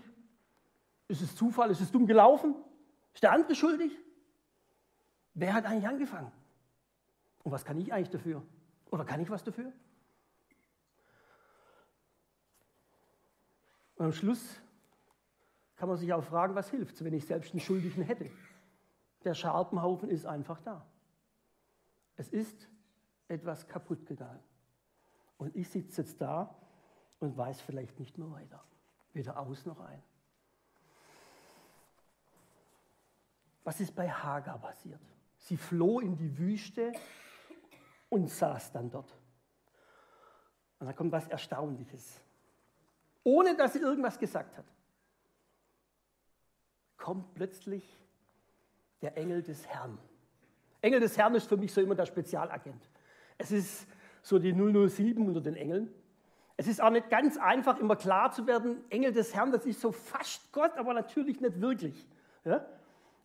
Ist 1.08 1.22
es 1.22 1.36
Zufall? 1.36 1.70
Ist 1.70 1.82
es 1.82 1.92
dumm 1.92 2.08
gelaufen? 2.08 2.56
Ist 3.14 3.22
der 3.22 3.32
andere 3.32 3.54
schuldig? 3.54 3.92
Wer 5.36 5.54
hat 5.54 5.66
eigentlich 5.66 5.88
angefangen? 5.88 6.32
Und 7.44 7.52
was 7.52 7.64
kann 7.64 7.80
ich 7.80 7.94
eigentlich 7.94 8.10
dafür? 8.10 8.42
Oder 8.90 9.06
kann 9.06 9.22
ich 9.22 9.30
was 9.30 9.44
dafür? 9.44 9.72
Und 14.00 14.06
am 14.06 14.14
Schluss 14.14 14.62
kann 15.76 15.90
man 15.90 15.98
sich 15.98 16.14
auch 16.14 16.24
fragen, 16.24 16.56
was 16.56 16.70
hilft, 16.70 17.04
wenn 17.04 17.14
ich 17.14 17.26
selbst 17.26 17.52
einen 17.52 17.60
Schuldigen 17.60 18.02
hätte. 18.02 18.32
Der 19.26 19.34
Scherbenhaufen 19.34 20.10
ist 20.10 20.26
einfach 20.26 20.62
da. 20.62 20.86
Es 22.16 22.30
ist 22.30 22.70
etwas 23.28 23.68
kaputt 23.68 24.06
gegangen. 24.06 24.40
Und 25.38 25.54
ich 25.54 25.68
sitze 25.68 26.02
jetzt 26.02 26.22
da 26.22 26.56
und 27.20 27.36
weiß 27.36 27.60
vielleicht 27.60 28.00
nicht 28.00 28.18
mehr 28.18 28.32
weiter. 28.32 28.64
Weder 29.12 29.38
aus 29.38 29.66
noch 29.66 29.82
ein. 29.82 30.02
Was 33.66 33.82
ist 33.82 33.94
bei 33.94 34.10
Hagar 34.10 34.60
passiert? 34.60 35.02
Sie 35.40 35.58
floh 35.58 36.00
in 36.00 36.16
die 36.16 36.38
Wüste 36.38 36.94
und 38.08 38.30
saß 38.30 38.72
dann 38.72 38.90
dort. 38.90 39.14
Und 40.80 40.88
da 40.88 40.94
kommt 40.94 41.12
was 41.12 41.28
Erstaunliches. 41.28 42.22
Ohne 43.24 43.56
dass 43.56 43.74
sie 43.74 43.80
irgendwas 43.80 44.18
gesagt 44.18 44.58
hat, 44.58 44.66
kommt 46.98 47.34
plötzlich 47.34 47.84
der 49.02 49.18
Engel 49.18 49.42
des 49.42 49.66
Herrn. 49.68 49.98
Engel 50.82 51.00
des 51.00 51.18
Herrn 51.18 51.36
ist 51.36 51.48
für 51.48 51.58
mich 51.58 51.74
so 51.74 51.82
immer 51.82 51.96
der 51.96 52.06
Spezialagent. 52.06 52.90
Es 53.38 53.52
ist 53.52 53.88
so 54.22 54.40
die 54.40 54.54
007 54.54 55.26
unter 55.26 55.42
den 55.42 55.56
Engeln. 55.56 55.94
Es 56.58 56.68
ist 56.68 56.82
auch 56.82 56.90
nicht 56.90 57.10
ganz 57.10 57.38
einfach, 57.38 57.80
immer 57.80 57.96
klar 57.96 58.32
zu 58.32 58.46
werden, 58.46 58.84
Engel 58.90 59.14
des 59.14 59.34
Herrn, 59.34 59.52
das 59.52 59.66
ist 59.66 59.80
so 59.80 59.92
fast 59.92 60.52
Gott, 60.52 60.78
aber 60.78 60.94
natürlich 60.94 61.40
nicht 61.40 61.62
wirklich. 61.62 62.06
Ja? 62.44 62.66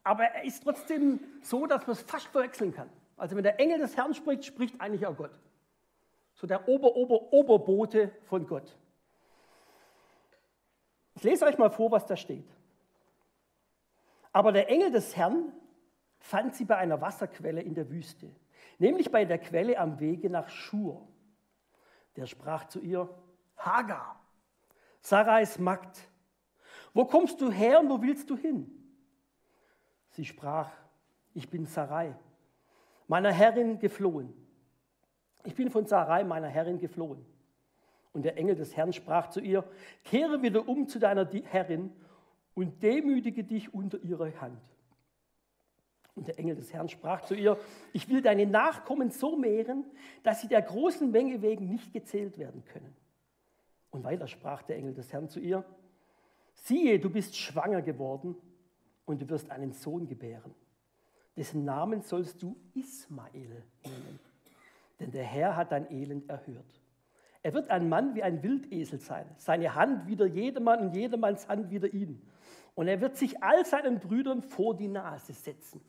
Aber 0.05 0.25
er 0.25 0.45
ist 0.45 0.63
trotzdem 0.63 1.21
so, 1.43 1.67
dass 1.67 1.87
man 1.87 1.97
es 1.97 2.03
fast 2.03 2.29
verwechseln 2.29 2.73
kann. 2.73 2.89
Also 3.17 3.35
wenn 3.37 3.43
der 3.43 3.59
Engel 3.59 3.79
des 3.79 3.97
Herrn 3.97 4.15
spricht, 4.15 4.45
spricht 4.45 4.81
eigentlich 4.81 5.07
auch 5.07 5.17
Gott. 5.17 5.39
So 6.35 6.47
der 6.47 6.69
Ober, 6.69 6.95
Ober, 6.95 7.33
Oberbote 7.33 8.13
von 8.23 8.47
Gott. 8.47 8.77
Ich 11.15 11.23
lese 11.23 11.45
euch 11.45 11.59
mal 11.59 11.71
vor, 11.71 11.91
was 11.91 12.07
da 12.07 12.17
steht. 12.17 12.49
Aber 14.33 14.53
der 14.53 14.69
Engel 14.69 14.91
des 14.91 15.17
Herrn 15.17 15.53
fand 16.19 16.55
sie 16.55 16.65
bei 16.65 16.77
einer 16.77 17.01
Wasserquelle 17.01 17.63
in 17.63 17.75
der 17.75 17.91
Wüste, 17.91 18.35
nämlich 18.79 19.11
bei 19.11 19.25
der 19.25 19.39
Quelle 19.39 19.79
am 19.79 20.01
Wege 20.01 20.29
nach 20.29 20.49
Schur. 20.49 21.07
Der 22.17 22.27
sprach 22.27 22.65
zu 22.67 22.81
ihr, 22.81 23.09
Hagar, 23.57 24.21
Sarais 25.01 25.59
Magd, 25.59 26.09
wo 26.93 27.05
kommst 27.05 27.41
du 27.41 27.51
her 27.51 27.81
und 27.81 27.89
wo 27.91 28.01
willst 28.01 28.31
du 28.31 28.37
hin? 28.37 28.71
Sie 30.11 30.25
sprach, 30.25 30.71
ich 31.35 31.51
bin 31.51 31.67
Sarai, 31.67 32.15
meiner 33.07 33.33
Herrin 33.33 33.79
geflohen. 33.79 34.33
Ich 35.45 35.55
bin 35.55 35.71
von 35.71 35.87
Sarai, 35.87 36.25
meiner 36.25 36.49
Herrin, 36.49 36.79
geflohen. 36.79 37.27
Und 38.15 38.23
der 38.25 38.39
Engel 38.39 38.55
des 38.55 38.77
Herrn 38.77 38.93
sprach 38.93 39.29
zu 39.29 39.41
ihr, 39.41 39.65
kehre 40.05 40.41
wieder 40.41 40.67
um 40.69 40.89
zu 40.89 40.99
deiner 40.99 41.29
Herrin 41.45 41.93
und 42.55 42.83
demütige 42.83 43.45
dich 43.45 43.75
unter 43.75 43.99
ihre 44.03 44.41
Hand. 44.41 44.63
Und 46.15 46.29
der 46.29 46.39
Engel 46.39 46.55
des 46.55 46.73
Herrn 46.73 46.89
sprach 46.89 47.23
zu 47.23 47.35
ihr, 47.35 47.59
ich 47.93 48.09
will 48.09 48.23
deine 48.23 48.47
Nachkommen 48.47 49.11
so 49.11 49.37
mehren, 49.37 49.85
dass 50.23 50.41
sie 50.41 50.47
der 50.47 50.63
großen 50.63 51.11
Menge 51.11 51.43
wegen 51.43 51.69
nicht 51.69 51.93
gezählt 51.93 52.39
werden 52.39 52.65
können. 52.67 52.95
Und 53.91 54.05
weiter 54.05 54.29
sprach 54.29 54.63
der 54.63 54.77
Engel 54.77 54.95
des 54.95 55.13
Herrn 55.13 55.29
zu 55.29 55.41
ihr, 55.41 55.65
siehe, 56.55 57.01
du 57.01 57.11
bist 57.11 57.37
schwanger 57.37 57.83
geworden 57.83 58.37
und 59.07 59.23
du 59.23 59.29
wirst 59.29 59.51
einen 59.51 59.73
Sohn 59.73 60.07
gebären. 60.07 60.55
Dessen 61.37 61.65
Namen 61.65 62.03
sollst 62.03 62.41
du 62.41 62.57
Ismael 62.75 63.65
nennen, 63.85 64.21
denn 65.01 65.11
der 65.11 65.25
Herr 65.25 65.57
hat 65.57 65.73
dein 65.73 65.91
Elend 65.91 66.29
erhört. 66.29 66.84
Er 67.45 67.53
wird 67.53 67.69
ein 67.69 67.91
Mann 67.91 68.15
wie 68.15 68.23
ein 68.23 68.43
Wildesel 68.43 68.99
sein, 68.99 69.27
seine 69.37 69.75
Hand 69.75 70.07
wieder 70.07 70.25
jedermann 70.25 70.81
und 70.81 70.97
jedermanns 70.97 71.47
Hand 71.47 71.71
wieder 71.71 71.93
ihn. 71.93 72.27
Und 72.75 72.89
er 72.89 73.03
wird 73.03 73.19
sich 73.19 73.43
all 73.43 73.67
seinen 73.67 74.01
Brüdern 74.01 74.41
vor 74.41 74.75
die 74.75 74.89
Nase 74.89 75.35
setzen. 75.35 75.83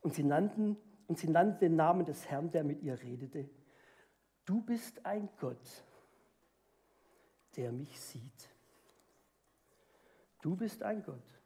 Und 0.00 0.14
sie 0.14 0.24
nannten, 0.24 0.76
und 1.06 1.16
sie 1.16 1.30
nannten 1.30 1.60
den 1.60 1.76
Namen 1.76 2.04
des 2.04 2.28
Herrn, 2.28 2.50
der 2.50 2.64
mit 2.64 2.82
ihr 2.82 3.00
redete. 3.00 3.48
Du 4.44 4.60
bist 4.62 5.06
ein 5.06 5.28
Gott, 5.38 5.84
der 7.54 7.70
mich 7.70 8.00
sieht. 8.00 8.48
Du 10.42 10.56
bist 10.56 10.82
ein 10.82 11.04
Gott, 11.04 11.40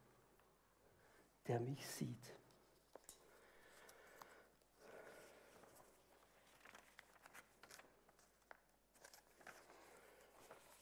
der 1.48 1.60
mich 1.60 1.86
sieht. 1.86 2.34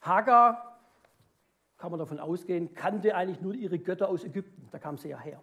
Hagar, 0.04 0.78
kann 1.78 1.90
man 1.90 1.98
davon 1.98 2.18
ausgehen, 2.18 2.74
kannte 2.74 3.14
eigentlich 3.14 3.40
nur 3.40 3.54
ihre 3.54 3.78
Götter 3.78 4.08
aus 4.08 4.24
Ägypten. 4.24 4.68
Da 4.70 4.78
kam 4.78 4.98
sie 4.98 5.08
ja 5.08 5.18
her. 5.18 5.42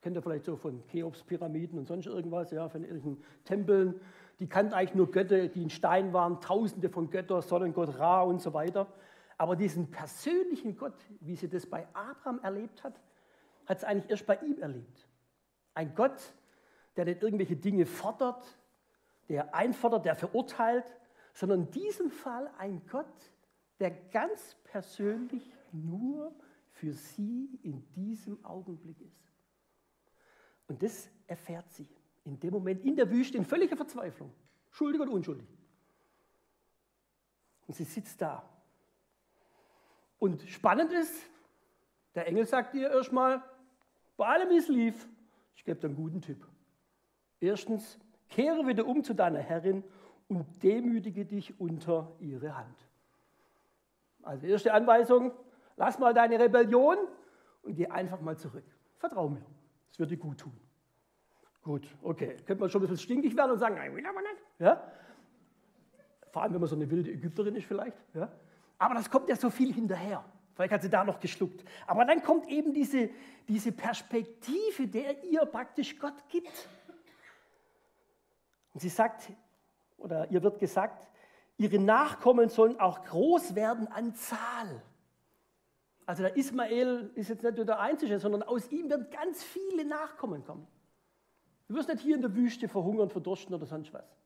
Kennt 0.00 0.16
ihr 0.16 0.22
vielleicht 0.22 0.44
so 0.44 0.56
von 0.56 0.86
Cheops 0.86 1.24
Pyramiden 1.24 1.78
und 1.78 1.86
sonst 1.86 2.06
irgendwas, 2.06 2.50
ja, 2.52 2.68
von 2.68 2.82
irgendwelchen 2.82 3.22
Tempeln. 3.44 4.00
Die 4.38 4.48
kannten 4.48 4.72
eigentlich 4.72 4.94
nur 4.94 5.10
Götter, 5.10 5.48
die 5.48 5.62
in 5.62 5.70
Stein 5.70 6.12
waren, 6.12 6.40
tausende 6.40 6.88
von 6.88 7.10
Göttern, 7.10 7.42
Sonnengott 7.42 7.98
Ra 7.98 8.22
und 8.22 8.40
so 8.40 8.54
weiter. 8.54 8.86
Aber 9.36 9.56
diesen 9.56 9.90
persönlichen 9.90 10.76
Gott, 10.76 10.94
wie 11.20 11.34
sie 11.34 11.48
das 11.48 11.66
bei 11.66 11.86
Abraham 11.94 12.40
erlebt 12.42 12.84
hat, 12.84 13.00
hat 13.66 13.80
sie 13.80 13.86
eigentlich 13.86 14.10
erst 14.10 14.26
bei 14.26 14.36
ihm 14.36 14.58
erlebt. 14.60 15.08
Ein 15.74 15.94
Gott, 15.94 16.34
der 16.96 17.04
nicht 17.04 17.22
irgendwelche 17.22 17.56
Dinge 17.56 17.86
fordert, 17.86 18.44
der 19.28 19.54
einfordert, 19.54 20.04
der 20.04 20.14
verurteilt, 20.14 20.96
sondern 21.34 21.62
in 21.62 21.70
diesem 21.70 22.10
Fall 22.10 22.50
ein 22.58 22.82
Gott, 22.90 23.06
der 23.78 23.90
ganz 23.90 24.56
persönlich 24.64 25.50
nur 25.72 26.34
für 26.70 26.92
sie 26.92 27.58
in 27.62 27.84
diesem 27.94 28.44
Augenblick 28.44 29.00
ist. 29.00 29.32
Und 30.66 30.82
das 30.82 31.10
erfährt 31.26 31.70
sie 31.72 31.88
in 32.24 32.38
dem 32.38 32.52
Moment 32.52 32.84
in 32.84 32.94
der 32.94 33.10
Wüste 33.10 33.38
in 33.38 33.44
völliger 33.44 33.76
Verzweiflung, 33.76 34.32
schuldig 34.70 35.00
und 35.00 35.08
unschuldig. 35.08 35.48
Und 37.66 37.74
sie 37.74 37.84
sitzt 37.84 38.20
da. 38.20 38.48
Und 40.18 40.42
spannend 40.48 40.92
ist, 40.92 41.14
der 42.14 42.26
Engel 42.26 42.46
sagt 42.46 42.74
ihr 42.74 42.90
erstmal, 42.90 43.42
bei 44.16 44.26
allem, 44.26 44.50
wie 44.50 44.56
es 44.56 44.68
lief, 44.68 45.08
ich 45.54 45.64
gebe 45.64 45.78
dir 45.78 45.86
einen 45.86 45.96
guten 45.96 46.20
Tipp. 46.20 46.46
Erstens, 47.40 47.98
kehre 48.28 48.66
wieder 48.66 48.86
um 48.86 49.04
zu 49.04 49.14
deiner 49.14 49.38
Herrin 49.38 49.84
und 50.28 50.62
demütige 50.62 51.24
dich 51.24 51.58
unter 51.60 52.16
ihre 52.20 52.56
Hand. 52.56 52.87
Also 54.22 54.46
erste 54.46 54.72
Anweisung, 54.72 55.32
lass 55.76 55.98
mal 55.98 56.12
deine 56.12 56.38
Rebellion 56.38 56.98
und 57.62 57.74
geh 57.74 57.86
einfach 57.86 58.20
mal 58.20 58.36
zurück. 58.36 58.64
Vertrau 58.98 59.28
mir, 59.28 59.44
es 59.90 59.98
wird 59.98 60.10
dir 60.10 60.16
gut 60.16 60.38
tun. 60.38 60.58
Gut, 61.62 61.86
okay. 62.02 62.36
Könnte 62.46 62.60
man 62.60 62.70
schon 62.70 62.80
ein 62.80 62.88
bisschen 62.88 62.98
stinkig 62.98 63.36
werden 63.36 63.52
und 63.52 63.58
sagen, 63.58 63.74
nein, 63.74 63.94
will 63.94 64.06
aber 64.06 64.20
nicht. 64.22 64.42
Ja? 64.58 64.82
Vor 66.30 66.42
allem, 66.42 66.54
wenn 66.54 66.60
man 66.60 66.68
so 66.68 66.76
eine 66.76 66.90
wilde 66.90 67.10
Ägypterin 67.10 67.56
ist 67.56 67.66
vielleicht. 67.66 67.96
Ja? 68.14 68.30
Aber 68.78 68.94
das 68.94 69.10
kommt 69.10 69.28
ja 69.28 69.36
so 69.36 69.50
viel 69.50 69.72
hinterher. 69.72 70.24
Vielleicht 70.54 70.72
hat 70.72 70.82
sie 70.82 70.90
da 70.90 71.04
noch 71.04 71.20
geschluckt. 71.20 71.64
Aber 71.86 72.04
dann 72.04 72.22
kommt 72.22 72.48
eben 72.48 72.72
diese, 72.72 73.10
diese 73.46 73.70
Perspektive, 73.70 74.88
der 74.88 75.22
ihr 75.24 75.44
praktisch 75.46 75.98
Gott 75.98 76.28
gibt. 76.28 76.68
Und 78.74 78.80
sie 78.80 78.88
sagt, 78.88 79.30
oder 79.98 80.30
ihr 80.30 80.42
wird 80.42 80.58
gesagt, 80.58 81.06
ihre 81.58 81.78
Nachkommen 81.78 82.48
sollen 82.48 82.80
auch 82.80 83.04
groß 83.04 83.54
werden 83.54 83.88
an 83.88 84.14
Zahl. 84.14 84.82
Also 86.06 86.22
der 86.22 86.36
Ismael 86.36 87.10
ist 87.14 87.28
jetzt 87.28 87.42
nicht 87.42 87.56
nur 87.56 87.66
der 87.66 87.80
Einzige, 87.80 88.18
sondern 88.18 88.42
aus 88.42 88.70
ihm 88.70 88.88
werden 88.88 89.10
ganz 89.10 89.42
viele 89.42 89.84
Nachkommen 89.84 90.42
kommen. 90.44 90.66
Du 91.66 91.74
wirst 91.74 91.88
nicht 91.88 92.00
hier 92.00 92.14
in 92.14 92.22
der 92.22 92.34
Wüste 92.34 92.66
verhungern, 92.66 93.10
verdursten 93.10 93.54
oder 93.54 93.66
sonst 93.66 93.92
was. 93.92 94.16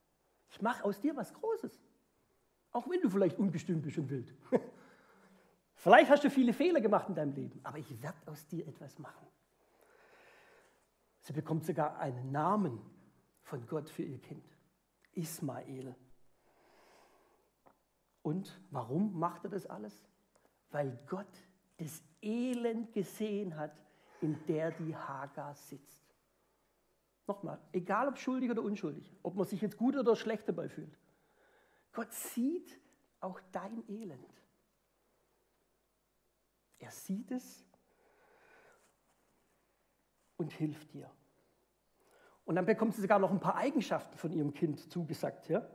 Ich 0.51 0.63
mache 0.63 0.85
aus 0.85 1.01
dir 1.01 1.17
was 1.17 1.33
Großes. 1.35 1.81
Auch 2.71 2.89
wenn 2.89 3.01
du 3.01 3.11
vielleicht 3.11 3.39
unbestimmt 3.39 3.83
bist 3.83 3.99
und 3.99 4.09
wild. 4.11 4.33
vielleicht 5.75 6.11
hast 6.11 6.23
du 6.23 6.31
viele 6.31 6.53
Fehler 6.53 6.81
gemacht 6.81 7.09
in 7.09 7.15
deinem 7.15 7.33
Leben, 7.33 7.61
aber 7.65 7.79
ich 7.79 8.01
werde 8.01 8.19
aus 8.27 8.47
dir 8.47 8.67
etwas 8.69 8.99
machen. 8.99 9.27
Sie 11.23 11.33
bekommt 11.33 11.65
sogar 11.65 11.99
einen 11.99 12.31
Namen 12.31 12.81
von 13.43 13.67
Gott 13.67 13.89
für 13.89 14.03
ihr 14.03 14.21
Kind. 14.21 14.45
Ismael. 15.15 15.97
Und 18.23 18.61
warum 18.71 19.19
macht 19.19 19.45
er 19.45 19.51
das 19.51 19.67
alles? 19.67 20.09
Weil 20.71 20.99
Gott 21.07 21.27
das 21.77 22.03
Elend 22.21 22.93
gesehen 22.93 23.57
hat, 23.57 23.73
in 24.21 24.39
der 24.47 24.71
die 24.71 24.95
Hagar 24.95 25.55
sitzt. 25.55 26.01
Nochmal, 27.27 27.59
egal 27.73 28.09
ob 28.09 28.19
schuldig 28.19 28.51
oder 28.51 28.63
unschuldig, 28.63 29.13
ob 29.23 29.35
man 29.35 29.47
sich 29.47 29.61
jetzt 29.61 29.77
gut 29.77 29.97
oder 29.97 30.17
schlecht 30.17 30.49
dabei 30.49 30.69
fühlt. 30.69 30.97
Gott 31.93 32.13
sieht 32.13 32.81
auch 33.21 33.41
dein 33.53 33.89
Elend. 33.89 34.43
Er 36.79 36.91
sieht 36.91 37.31
es 37.31 37.65
und 40.37 40.53
hilft 40.53 40.93
dir. 40.93 41.11
Und 42.45 42.57
dann 42.57 42.67
bekommt 42.67 42.95
sie 42.95 43.03
sogar 43.03 43.21
noch 43.21 43.31
ein 43.31 43.41
paar 43.41 43.57
Eigenschaften 43.57 44.17
von 44.17 44.33
ihrem 44.33 44.53
Kind 44.53 44.91
zugesagt. 44.91 45.49
Ja? 45.49 45.67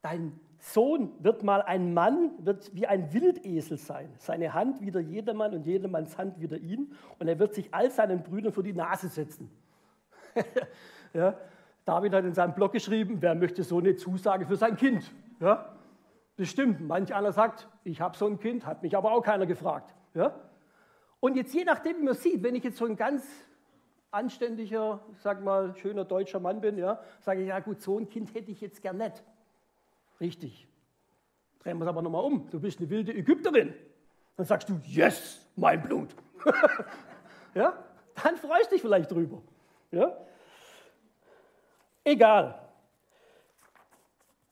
Dein 0.00 0.38
Sohn 0.58 1.12
wird 1.20 1.44
mal 1.44 1.62
ein 1.62 1.94
Mann, 1.94 2.32
wird 2.38 2.74
wie 2.74 2.86
ein 2.86 3.12
Wildesel 3.12 3.78
sein. 3.78 4.12
Seine 4.18 4.54
Hand 4.54 4.80
wieder 4.80 5.00
jedermann 5.00 5.54
und 5.54 5.66
jedermanns 5.66 6.18
Hand 6.18 6.40
wieder 6.40 6.58
ihn. 6.58 6.92
Und 7.18 7.28
er 7.28 7.38
wird 7.38 7.54
sich 7.54 7.72
all 7.72 7.90
seinen 7.90 8.22
Brüdern 8.22 8.52
vor 8.52 8.64
die 8.64 8.72
Nase 8.72 9.08
setzen. 9.08 9.50
ja, 11.12 11.34
David 11.84 12.12
hat 12.12 12.24
in 12.24 12.34
seinem 12.34 12.54
Blog 12.54 12.72
geschrieben, 12.72 13.18
wer 13.20 13.34
möchte 13.34 13.62
so 13.62 13.78
eine 13.78 13.94
Zusage 13.94 14.46
für 14.46 14.56
sein 14.56 14.76
Kind? 14.76 15.10
Ja, 15.40 15.76
bestimmt. 16.36 16.80
Manch 16.80 17.14
einer 17.14 17.32
sagt, 17.32 17.68
ich 17.84 18.00
habe 18.00 18.16
so 18.16 18.26
ein 18.26 18.38
Kind, 18.40 18.66
hat 18.66 18.82
mich 18.82 18.96
aber 18.96 19.12
auch 19.12 19.22
keiner 19.22 19.46
gefragt. 19.46 19.94
Ja? 20.14 20.34
Und 21.20 21.36
jetzt 21.36 21.54
je 21.54 21.64
nachdem, 21.64 21.98
wie 21.98 22.04
man 22.04 22.14
sieht, 22.14 22.42
wenn 22.42 22.56
ich 22.56 22.64
jetzt 22.64 22.78
so 22.78 22.84
ein 22.84 22.96
ganz 22.96 23.24
anständiger, 24.10 25.00
sag 25.18 25.42
mal, 25.42 25.74
schöner 25.76 26.04
deutscher 26.04 26.40
Mann 26.40 26.60
bin, 26.60 26.78
ja, 26.78 27.00
sage 27.20 27.42
ich, 27.42 27.48
ja 27.48 27.60
gut, 27.60 27.80
so 27.80 27.98
ein 27.98 28.08
Kind 28.08 28.34
hätte 28.34 28.50
ich 28.50 28.60
jetzt 28.60 28.82
gern 28.82 28.96
nicht. 28.96 29.22
Richtig. 30.20 30.66
Drehen 31.60 31.78
wir 31.78 31.84
es 31.84 31.88
aber 31.88 32.02
nochmal 32.02 32.24
um. 32.24 32.48
Du 32.50 32.60
bist 32.60 32.78
eine 32.78 32.90
wilde 32.90 33.14
Ägypterin. 33.14 33.74
Dann 34.36 34.46
sagst 34.46 34.68
du, 34.68 34.80
yes, 34.84 35.46
mein 35.56 35.82
Blut. 35.82 36.14
ja? 37.54 37.72
Dann 38.22 38.36
freust 38.36 38.70
du 38.70 38.74
dich 38.74 38.82
vielleicht 38.82 39.10
drüber. 39.10 39.42
Ja? 39.90 40.16
Egal. 42.04 42.68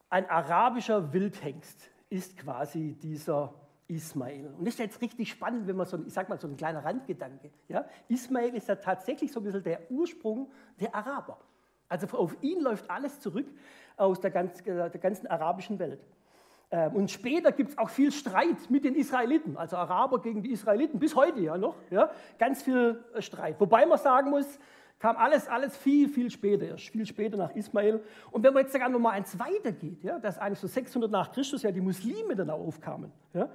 Ein 0.09 0.29
arabischer 0.29 1.13
Wildhengst 1.13 1.91
ist 2.11 2.37
quasi 2.37 2.97
dieser 3.01 3.55
Ismael. 3.89 4.55
Und 4.59 4.67
das 4.67 4.75
ist 4.75 4.81
jetzt 4.81 5.01
richtig 5.01 5.31
spannend, 5.31 5.67
wenn 5.67 5.77
man 5.77 5.87
so, 5.87 5.99
ich 6.05 6.13
sag 6.13 6.29
mal, 6.29 6.39
so 6.39 6.49
ein 6.49 6.57
kleiner 6.57 6.85
Randgedanke. 6.85 7.51
Ja? 7.69 7.85
Ismael 8.09 8.55
ist 8.55 8.69
ja 8.69 8.77
tatsächlich 8.77 9.33
so 9.33 9.41
ein 9.41 9.45
bisschen 9.45 9.63
der 9.63 9.91
Ursprung 9.91 10.51
der 10.81 10.95
Araber. 10.95 11.39
Also 11.88 12.07
auf 12.16 12.37
ihn 12.43 12.61
läuft 12.61 12.90
alles 12.90 13.21
zurück 13.21 13.47
aus 13.97 14.21
der, 14.21 14.31
ganz, 14.31 14.62
der 14.62 14.88
ganzen 14.90 15.26
arabischen 15.26 15.78
Welt. 15.78 16.00
Ähm, 16.71 16.97
und 16.97 17.11
später 17.11 17.52
gibt 17.52 17.71
es 17.71 17.78
auch 17.78 17.90
viel 17.90 18.11
Streit 18.11 18.69
mit 18.69 18.85
den 18.85 18.95
Israeliten, 18.95 19.57
also 19.57 19.76
Araber 19.76 20.21
gegen 20.21 20.43
die 20.43 20.50
Israeliten, 20.50 20.99
bis 20.99 21.14
heute 21.14 21.40
ja 21.40 21.57
noch. 21.57 21.76
Ja? 21.90 22.11
Ganz 22.38 22.62
viel 22.62 23.05
äh, 23.14 23.23
Streit. 23.23 23.61
Wobei 23.61 23.87
man 23.87 23.99
sagen 23.99 24.31
muss, 24.31 24.59
kam 24.99 25.16
alles, 25.16 25.47
alles 25.47 25.76
viel, 25.76 26.09
viel 26.09 26.31
später, 26.31 26.66
erst 26.66 26.88
viel 26.88 27.07
später 27.07 27.37
nach 27.37 27.55
Ismael. 27.55 28.02
Und 28.31 28.43
wenn 28.43 28.52
man 28.52 28.62
jetzt 28.62 28.73
sogar 28.73 28.88
noch 28.88 28.99
mal 28.99 29.11
eins 29.11 29.38
weitergeht, 29.38 30.02
ja, 30.02 30.19
dass 30.19 30.38
eigentlich 30.38 30.59
so 30.59 30.66
600 30.66 31.11
nach 31.11 31.31
Christus 31.33 31.62
ja 31.62 31.71
die 31.71 31.81
Muslime 31.81 32.35
dann 32.35 32.50
aufkamen, 32.50 33.12
ja, 33.33 33.49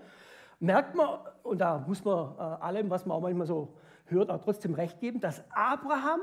merkt 0.59 0.95
man, 0.95 1.19
und 1.43 1.59
da 1.59 1.83
muss 1.85 2.05
man 2.05 2.35
äh, 2.38 2.41
allem, 2.41 2.89
was 2.89 3.05
man 3.05 3.17
auch 3.17 3.21
manchmal 3.21 3.47
so 3.47 3.73
hört, 4.05 4.29
auch 4.29 4.41
trotzdem 4.41 4.73
recht 4.73 5.00
geben, 5.00 5.19
dass 5.19 5.43
Abraham 5.50 6.21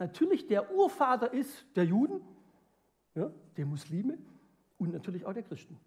natürlich 0.00 0.48
der 0.48 0.74
Urvater 0.74 1.32
ist 1.32 1.64
der 1.76 1.84
Juden, 1.84 2.20
ja, 3.14 3.30
der 3.56 3.66
Muslime 3.66 4.18
und 4.78 4.92
natürlich 4.92 5.24
auch 5.24 5.32
der 5.32 5.44
Christen. 5.44 5.78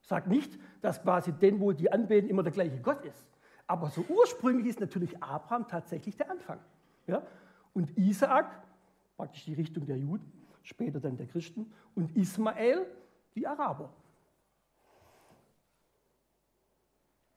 Sagt 0.00 0.26
nicht, 0.26 0.58
dass 0.80 1.00
quasi 1.02 1.32
den, 1.32 1.60
wo 1.60 1.72
die 1.72 1.92
anbeten, 1.92 2.28
immer 2.28 2.42
der 2.42 2.52
gleiche 2.52 2.80
Gott 2.80 3.04
ist. 3.04 3.26
Aber 3.66 3.88
so 3.90 4.04
ursprünglich 4.08 4.66
ist 4.66 4.80
natürlich 4.80 5.22
Abraham 5.22 5.68
tatsächlich 5.68 6.16
der 6.16 6.30
Anfang. 6.30 6.58
Ja? 7.06 7.22
Und 7.72 7.96
Isaak, 7.96 8.62
praktisch 9.16 9.44
die 9.44 9.54
Richtung 9.54 9.86
der 9.86 9.96
Juden, 9.96 10.30
später 10.62 11.00
dann 11.00 11.16
der 11.16 11.26
Christen, 11.26 11.72
und 11.94 12.14
Ismael, 12.16 12.86
die 13.34 13.46
Araber. 13.46 13.92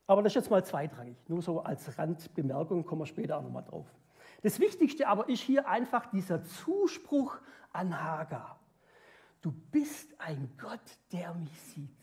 Aber 0.06 0.22
das 0.22 0.32
ist 0.32 0.36
jetzt 0.36 0.50
mal 0.50 0.64
zweitrangig, 0.64 1.18
nur 1.28 1.42
so 1.42 1.60
als 1.62 1.98
Randbemerkung, 1.98 2.86
kommen 2.86 3.02
wir 3.02 3.06
später 3.06 3.38
auch 3.38 3.44
nochmal 3.44 3.64
drauf. 3.64 3.86
Das 4.42 4.60
Wichtigste 4.60 5.08
aber 5.08 5.30
ist 5.30 5.42
hier 5.42 5.68
einfach 5.68 6.06
dieser 6.08 6.44
Zuspruch 6.44 7.38
an 7.72 8.02
Hagar. 8.02 8.60
Du 9.42 9.52
bist 9.72 10.20
ein 10.20 10.50
Gott, 10.58 10.80
der 11.12 11.34
mich 11.34 11.60
sieht. 11.62 11.98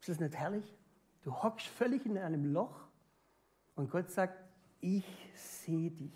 Ist 0.00 0.08
das 0.08 0.20
nicht 0.20 0.36
herrlich? 0.36 0.74
Du 1.22 1.32
hockst 1.32 1.66
völlig 1.66 2.04
in 2.06 2.18
einem 2.18 2.52
Loch 2.52 2.88
und 3.74 3.90
Gott 3.90 4.10
sagt, 4.10 4.36
ich 4.80 5.04
sehe 5.34 5.90
dich 5.90 6.12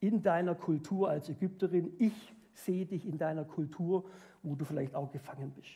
in 0.00 0.22
deiner 0.22 0.54
Kultur 0.54 1.08
als 1.08 1.30
Ägypterin, 1.30 1.94
ich 1.98 2.34
sehe 2.52 2.84
dich 2.84 3.06
in 3.06 3.16
deiner 3.16 3.44
Kultur, 3.44 4.04
wo 4.42 4.54
du 4.54 4.64
vielleicht 4.64 4.94
auch 4.94 5.10
gefangen 5.10 5.50
bist. 5.52 5.70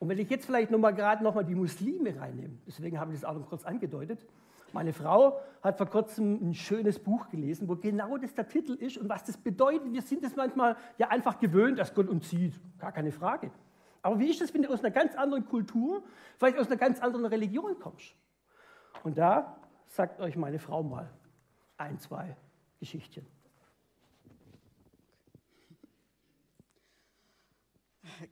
Und 0.00 0.08
wenn 0.08 0.18
ich 0.18 0.28
jetzt 0.28 0.46
vielleicht 0.46 0.70
noch 0.70 0.78
mal 0.78 0.90
gerade 0.90 1.22
noch 1.22 1.34
mal 1.34 1.44
die 1.44 1.54
Muslime 1.54 2.18
reinnehme, 2.18 2.58
deswegen 2.66 2.98
habe 2.98 3.12
ich 3.12 3.20
das 3.20 3.28
auch 3.28 3.38
noch 3.38 3.48
kurz 3.48 3.64
angedeutet. 3.64 4.26
Meine 4.74 4.92
Frau 4.92 5.40
hat 5.62 5.78
vor 5.78 5.86
kurzem 5.86 6.50
ein 6.50 6.52
schönes 6.52 6.98
Buch 6.98 7.28
gelesen, 7.28 7.68
wo 7.68 7.76
genau 7.76 8.18
das 8.18 8.34
der 8.34 8.48
Titel 8.48 8.72
ist 8.72 8.98
und 8.98 9.08
was 9.08 9.22
das 9.22 9.36
bedeutet. 9.36 9.92
Wir 9.92 10.02
sind 10.02 10.24
es 10.24 10.34
manchmal 10.34 10.76
ja 10.98 11.10
einfach 11.10 11.38
gewöhnt, 11.38 11.78
dass 11.78 11.94
Gott 11.94 12.08
uns 12.08 12.28
sieht, 12.28 12.60
gar 12.80 12.90
keine 12.90 13.12
Frage. 13.12 13.52
Aber 14.02 14.18
wie 14.18 14.28
ist 14.28 14.40
das, 14.40 14.52
wenn 14.52 14.62
du 14.62 14.72
aus 14.72 14.80
einer 14.80 14.90
ganz 14.90 15.14
anderen 15.14 15.46
Kultur, 15.46 16.02
vielleicht 16.38 16.58
aus 16.58 16.66
einer 16.66 16.76
ganz 16.76 16.98
anderen 16.98 17.24
Religion 17.26 17.78
kommst? 17.78 18.16
Und 19.04 19.16
da 19.16 19.56
sagt 19.86 20.20
euch 20.20 20.34
meine 20.34 20.58
Frau 20.58 20.82
mal 20.82 21.08
ein, 21.76 22.00
zwei 22.00 22.36
Geschichtchen. 22.80 23.24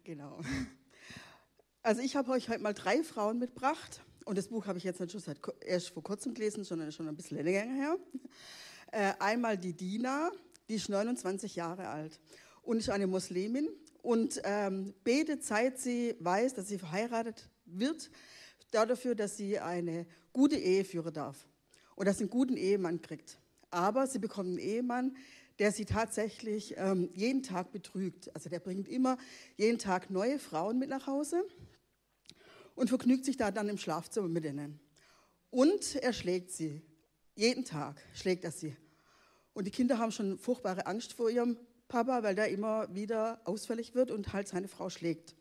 Genau. 0.03 0.41
Also 1.85 2.03
ich 2.03 2.17
habe 2.17 2.33
euch 2.33 2.49
heute 2.49 2.63
mal 2.63 2.75
drei 2.75 3.05
Frauen 3.05 3.39
mitgebracht. 3.39 4.03
Und 4.25 4.39
das 4.39 4.49
Buch 4.49 4.67
habe 4.67 4.79
ich 4.79 4.85
jetzt 4.85 4.99
schon 5.11 5.21
seit, 5.21 5.39
erst 5.61 5.91
vor 5.91 6.03
kurzem 6.03 6.35
gelesen, 6.35 6.65
sondern 6.65 6.93
schon 6.93 7.09
ein 7.09 7.17
bisschen 7.17 7.43
länger 7.43 7.73
her. 7.73 7.97
Äh, 8.93 9.13
einmal 9.19 9.57
die 9.57 9.73
Dina, 9.73 10.31
die 10.69 10.75
ist 10.75 10.89
29 10.89 11.57
Jahre 11.57 11.89
alt 11.89 12.21
und 12.63 12.79
ist 12.79 12.91
eine 12.91 13.07
Muslimin 13.07 13.69
und 14.03 14.41
ähm, 14.45 14.95
betet, 15.03 15.45
seit 15.45 15.79
sie 15.79 16.15
weiß, 16.21 16.55
dass 16.55 16.69
sie 16.69 16.79
verheiratet 16.79 17.49
wird, 17.65 18.11
dafür, 18.71 19.15
dass 19.15 19.37
sie 19.37 19.59
eine 19.59 20.07
gute 20.33 20.57
Ehe 20.57 20.85
führen 20.85 21.13
darf 21.13 21.47
und 21.95 22.07
dass 22.07 22.19
sie 22.19 22.25
einen 22.25 22.31
guten 22.31 22.57
Ehemann 22.57 23.01
kriegt. 23.01 23.39
Aber 23.71 24.07
sie 24.07 24.19
bekommt 24.19 24.49
einen 24.49 24.59
Ehemann, 24.59 25.17
der 25.59 25.73
sie 25.73 25.85
tatsächlich 25.85 26.75
ähm, 26.77 27.11
jeden 27.15 27.43
Tag 27.43 27.73
betrügt. 27.73 28.35
Also 28.35 28.49
der 28.51 28.61
bringt 28.61 28.89
immer 28.89 29.17
jeden 29.57 29.79
Tag 29.79 30.11
neue 30.11 30.39
Frauen 30.39 30.79
mit 30.79 30.89
nach 30.89 31.07
Hause 31.07 31.45
und 32.75 32.89
vergnügt 32.89 33.25
sich 33.25 33.37
da 33.37 33.51
dann 33.51 33.69
im 33.69 33.79
Schlafzimmer 33.79 34.29
mit 34.29 34.45
ihnen. 34.45 34.81
Und 35.51 35.97
er 35.97 36.13
schlägt 36.13 36.51
sie. 36.51 36.83
Jeden 37.35 37.65
Tag 37.65 38.01
schlägt 38.15 38.45
er 38.45 38.53
sie. 38.53 38.77
Und 39.55 39.67
die 39.67 39.71
Kinder 39.71 39.99
haben 39.99 40.13
schon 40.13 40.39
furchtbare 40.39 40.87
Angst 40.87 41.13
vor 41.13 41.31
ihrem 41.31 41.59
Papa, 41.89 42.23
weil 42.23 42.35
der 42.35 42.49
immer 42.49 42.95
wieder 42.95 43.41
ausfällig 43.45 43.95
wird 43.95 44.11
und 44.11 44.33
halt 44.33 44.49
seine 44.49 44.69
Frau 44.69 44.89
schlägt. 44.89 45.35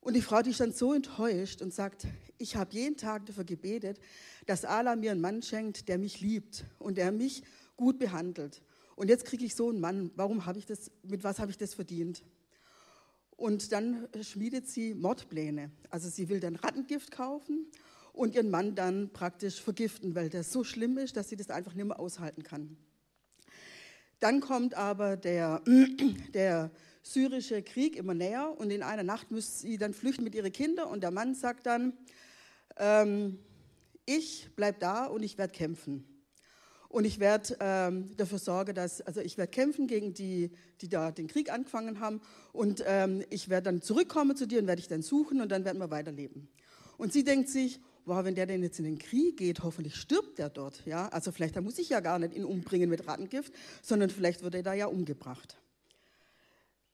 Und 0.00 0.14
die 0.14 0.22
Frau, 0.22 0.40
die 0.40 0.50
ist 0.50 0.60
dann 0.60 0.72
so 0.72 0.94
enttäuscht 0.94 1.60
und 1.60 1.74
sagt, 1.74 2.06
ich 2.38 2.56
habe 2.56 2.72
jeden 2.72 2.96
Tag 2.96 3.26
dafür 3.26 3.44
gebetet, 3.44 4.00
dass 4.46 4.64
Allah 4.64 4.96
mir 4.96 5.10
einen 5.10 5.20
Mann 5.20 5.42
schenkt, 5.42 5.88
der 5.88 5.98
mich 5.98 6.20
liebt 6.22 6.64
und 6.78 6.96
der 6.96 7.12
mich 7.12 7.42
gut 7.76 7.98
behandelt. 7.98 8.62
Und 8.96 9.08
jetzt 9.08 9.26
kriege 9.26 9.44
ich 9.44 9.54
so 9.54 9.68
einen 9.68 9.80
Mann. 9.80 10.10
Warum 10.16 10.46
habe 10.46 10.58
ich 10.58 10.64
das, 10.64 10.90
mit 11.02 11.22
was 11.22 11.38
habe 11.38 11.50
ich 11.50 11.58
das 11.58 11.74
verdient? 11.74 12.22
Und 13.40 13.72
dann 13.72 14.06
schmiedet 14.20 14.68
sie 14.68 14.92
Mordpläne. 14.92 15.70
Also 15.88 16.10
sie 16.10 16.28
will 16.28 16.40
dann 16.40 16.56
Rattengift 16.56 17.10
kaufen 17.10 17.64
und 18.12 18.34
ihren 18.34 18.50
Mann 18.50 18.74
dann 18.74 19.14
praktisch 19.14 19.62
vergiften, 19.62 20.14
weil 20.14 20.28
das 20.28 20.52
so 20.52 20.62
schlimm 20.62 20.98
ist, 20.98 21.16
dass 21.16 21.30
sie 21.30 21.36
das 21.36 21.48
einfach 21.48 21.72
nicht 21.72 21.86
mehr 21.86 21.98
aushalten 21.98 22.42
kann. 22.42 22.76
Dann 24.18 24.40
kommt 24.40 24.74
aber 24.74 25.16
der, 25.16 25.62
der 26.34 26.70
syrische 27.02 27.62
Krieg 27.62 27.96
immer 27.96 28.12
näher 28.12 28.54
und 28.58 28.70
in 28.70 28.82
einer 28.82 29.04
Nacht 29.04 29.30
müsste 29.30 29.60
sie 29.60 29.78
dann 29.78 29.94
flüchten 29.94 30.22
mit 30.22 30.34
ihren 30.34 30.52
Kindern 30.52 30.88
und 30.88 31.00
der 31.02 31.10
Mann 31.10 31.34
sagt 31.34 31.64
dann, 31.64 31.94
ähm, 32.76 33.38
ich 34.04 34.50
bleibe 34.54 34.78
da 34.78 35.06
und 35.06 35.22
ich 35.22 35.38
werde 35.38 35.54
kämpfen. 35.54 36.04
Und 36.90 37.04
ich 37.04 37.20
werde 37.20 37.56
ähm, 37.60 38.10
dafür 38.16 38.40
sorgen, 38.40 38.74
dass, 38.74 39.00
also 39.00 39.20
ich 39.20 39.38
werde 39.38 39.52
kämpfen 39.52 39.86
gegen 39.86 40.12
die, 40.12 40.50
die 40.80 40.88
da 40.88 41.12
den 41.12 41.28
Krieg 41.28 41.52
angefangen 41.52 42.00
haben. 42.00 42.20
Und 42.52 42.82
ähm, 42.84 43.22
ich 43.30 43.48
werde 43.48 43.66
dann 43.66 43.80
zurückkommen 43.80 44.36
zu 44.36 44.46
dir 44.46 44.58
und 44.58 44.66
werde 44.66 44.80
ich 44.80 44.88
dann 44.88 45.00
suchen 45.00 45.40
und 45.40 45.50
dann 45.50 45.64
werden 45.64 45.78
wir 45.78 45.92
weiterleben. 45.92 46.48
Und 46.98 47.12
sie 47.12 47.22
denkt 47.22 47.48
sich, 47.48 47.78
wow, 48.06 48.24
wenn 48.24 48.34
der 48.34 48.46
denn 48.46 48.64
jetzt 48.64 48.80
in 48.80 48.84
den 48.84 48.98
Krieg 48.98 49.36
geht, 49.36 49.62
hoffentlich 49.62 49.94
stirbt 49.94 50.38
der 50.38 50.48
dort. 50.48 50.84
Ja? 50.84 51.06
Also 51.10 51.30
vielleicht, 51.30 51.54
da 51.54 51.60
muss 51.60 51.78
ich 51.78 51.90
ja 51.90 52.00
gar 52.00 52.18
nicht 52.18 52.34
ihn 52.34 52.44
umbringen 52.44 52.90
mit 52.90 53.06
Rattengift, 53.06 53.52
sondern 53.82 54.10
vielleicht 54.10 54.42
wird 54.42 54.56
er 54.56 54.64
da 54.64 54.74
ja 54.74 54.86
umgebracht. 54.86 55.58